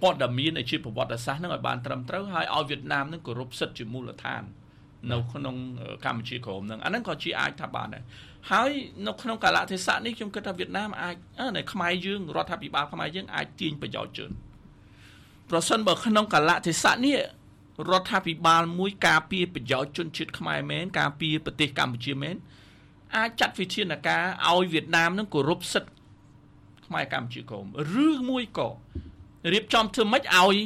[0.00, 4.42] ព័ត៌មានឲ្យជាប្រវត្តិសាស្ត្រហ្នឹងឲ្យបានត្រឹមត្រូវហើយឲ្យវៀតណាមហ្នឹងគោរពសិទ្ធិជាមូលដ្ឋាន
[5.12, 5.56] នៅក្នុង
[6.04, 8.02] កម្ពុជាក្រមហ្នឹងអាហ្នឹងក៏ជាអាចថាបានដែរ
[8.51, 8.71] ហើយ
[9.07, 11.15] នៅក្នុងកាលៈទេសៈនេះខ្ញុំគិតថាវៀតណាមអាច
[11.57, 14.31] នៅខ្មែរយើងរដ្ឋាភិបាលខ្មែរយើងអាចទាញប្រយោជន៍ជឿន
[15.49, 17.17] ប្រសិនបើក្នុងកាលៈទេសៈនេះ
[17.91, 22.35] រដ្ឋាភិបាលមួយការពារប្រយោជន៍ជនជាតិខ្មែរមែនការពារប្រទេសកម្ពុជាមែន
[23.15, 25.91] អាចចាត់វិធានការឲ្យវៀតណាមនឹងគោរពសិទ្ធិ
[26.85, 27.65] ខ្មែរកម្ពុជាក្រម
[28.05, 28.69] ឬមួយក៏
[29.53, 30.57] រៀបចំធ្វើម៉េចឲ្យ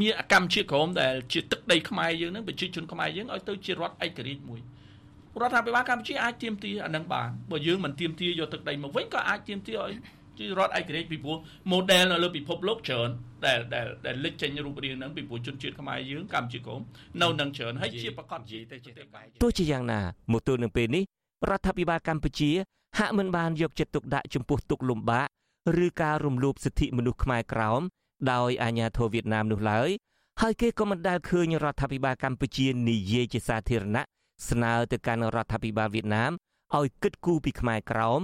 [0.00, 4.60] មានកម្ពុជាក្រមដែលជាទឹកដីខ្មែរយើងនឹងប្រជាជនខ្មែរយើងឲ្យទៅជារដ្ឋឯករាជ្យមួយ
[5.40, 9.92] រដ្ឋាភិបាលកម្ពុជាអាចទៀមទាអានឹងបានបើយើងមិនទៀមទាយកទឹកដីមកវិញក៏អាចទៀមទាឲ្យ
[10.38, 11.36] ជារដ្ឋឯករាជ្យពីព្រោះ
[11.72, 13.08] model នៅលើពិភពលោកច្រើន
[13.46, 16.80] ដែលដែលដែលលេចចេញរូបរាងហ្នឹងពីព្រោះជនជាតិខ្មែរយើងកម្ពុជាក្រម
[17.22, 20.00] នៅនឹងច្រើនហើយជាប្រកាសនិយាយទៅជាទៅបែបទោះជាយ៉ាងណា
[20.32, 21.04] មកទល់នឹងពេលនេះ
[21.50, 22.50] រដ្ឋាភិបាលកម្ពុជា
[22.98, 25.26] ហាក់មិនបានយកចិត្តទុកដាក់ចំពោះទុកលំបាក
[25.84, 27.80] ឬការរំលោភសិទ្ធិមនុស្សខ្មែរក្រោម
[28.32, 29.90] ដោយអាញាធរវៀតណាមនោះឡើយ
[30.40, 34.04] ហើយគេក៏មិនដែលឃើញរដ្ឋាភិបាលកម្ពុជានិយាយជាសាធារណៈ
[34.48, 36.32] ស្នើទៅកាន់រដ្ឋាភិបាលវៀតណាម
[36.76, 38.20] ឲ្យគិតគូរពីខ្មែរក្រោម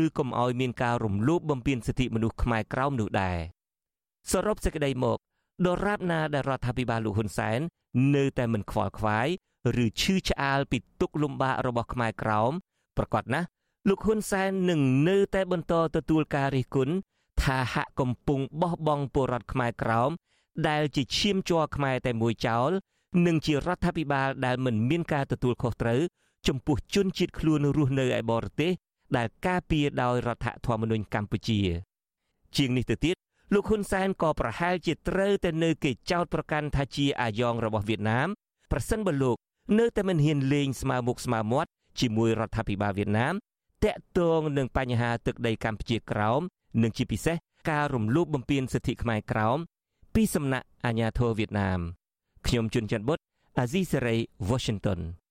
[0.00, 3.38] ឬកុំឲ្យមានការរំលោភបំពានសិទ្ធិមនុស្សខ្មែរក្រោមនោះដែរ
[4.32, 5.18] សរុបសេចក្តីមក
[5.66, 7.60] ដរាបណាដែលរដ្ឋាភិបាលលោកហ៊ុនសែន
[8.16, 9.28] នៅតែមិនខ្វល់ខ្វាយ
[9.84, 12.52] ឬឈឺឆ្អាលពីទុកលំបាករបស់ខ្មែរក្រោម
[12.96, 13.46] ប្រកាសណាស់
[13.88, 16.94] លោកហ៊ុនសែននឹងនៅតែបន្តទទួលការរិះគន់
[17.42, 20.10] ថាហាក់កំពុងបោះបង់ពលរដ្ឋខ្មែរក្រោម
[20.68, 22.70] ដែលជាឈាមជ័រខ្មែរតែមួយចោល
[23.26, 26.00] និងជារដ្ឋាភិបាលដែលមិនមានការទទួលខុសត្រូវ
[26.48, 28.72] ចំពោះជនជាតិខ្លួនរស់នៅឯបរទេស
[29.16, 31.60] ដែលការពារដោយរដ្ឋធម្មនុញ្ញកម្ពុជា
[32.56, 33.16] ជាងនេះទៅទៀត
[33.54, 38.28] លោកហ៊ុនសែនក៏ប្រហែលជាត្រូវតែនៅគេចោទប្រកាន់ថាជាអាយ៉ងរបស់វៀតណាម
[38.72, 39.36] ប្រសិនបើលោក
[39.78, 43.34] នៅតែមិនហ៊ានលេងស្មើមុខស្មើមាត់ជាមួយរដ្ឋាភិបាលវៀតណាម
[43.84, 46.40] តាក់ទងនឹងបញ្ហាទឹកដីកម្ពុជាក្រោម
[46.82, 47.36] និងជាពិសេស
[47.70, 49.58] ការរំលោភបំពានសិទ្ធិខ្មែរក្រោម
[50.14, 51.80] ពីសំណាក់អាជ្ញាធរវៀតណាម
[52.46, 53.18] ខ្ញុំជុនច័ន្ទបុត
[53.58, 54.16] អាស៊ីសេរី
[54.50, 55.00] Washington។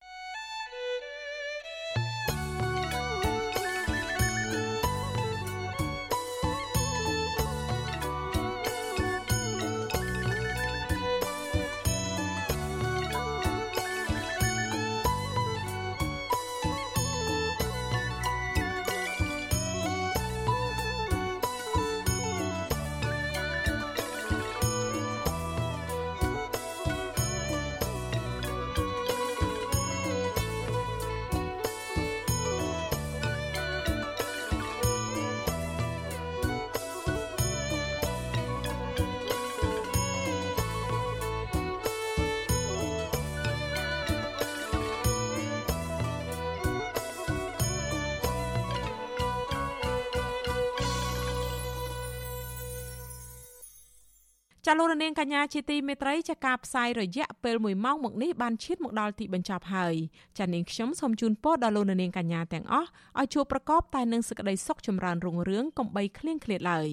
[55.22, 59.96] ករនាងកញ្ញាជាទីមេត្រីចាការផ្សាយរយៈពេល1ម៉ោងមកនេះបានឈានមកដល់ទីបញ្ចប់ហើយ
[60.38, 62.88] ចានាងខ្ញុំសូមជូនពរដល់លោកនាងកញ្ញាទាំងអស់
[63.20, 66.88] ឲ្យជួបប្រកបតែនឹងសេចក្តីសុខចម្រើនរុងរឿងកំបីគ្លៀងគ្លាតឡើយ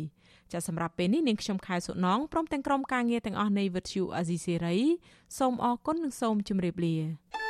[0.53, 4.76] ចាសម្រាប់ពេលនេះនាងខ្ញុំខែសុណងព្រមទាំងក្រុមការងារទាំងអស់នៃវិទ្យុអាស៊ីសេរី
[5.39, 7.48] សូមអរគុណនិងសូមជម្រាបលា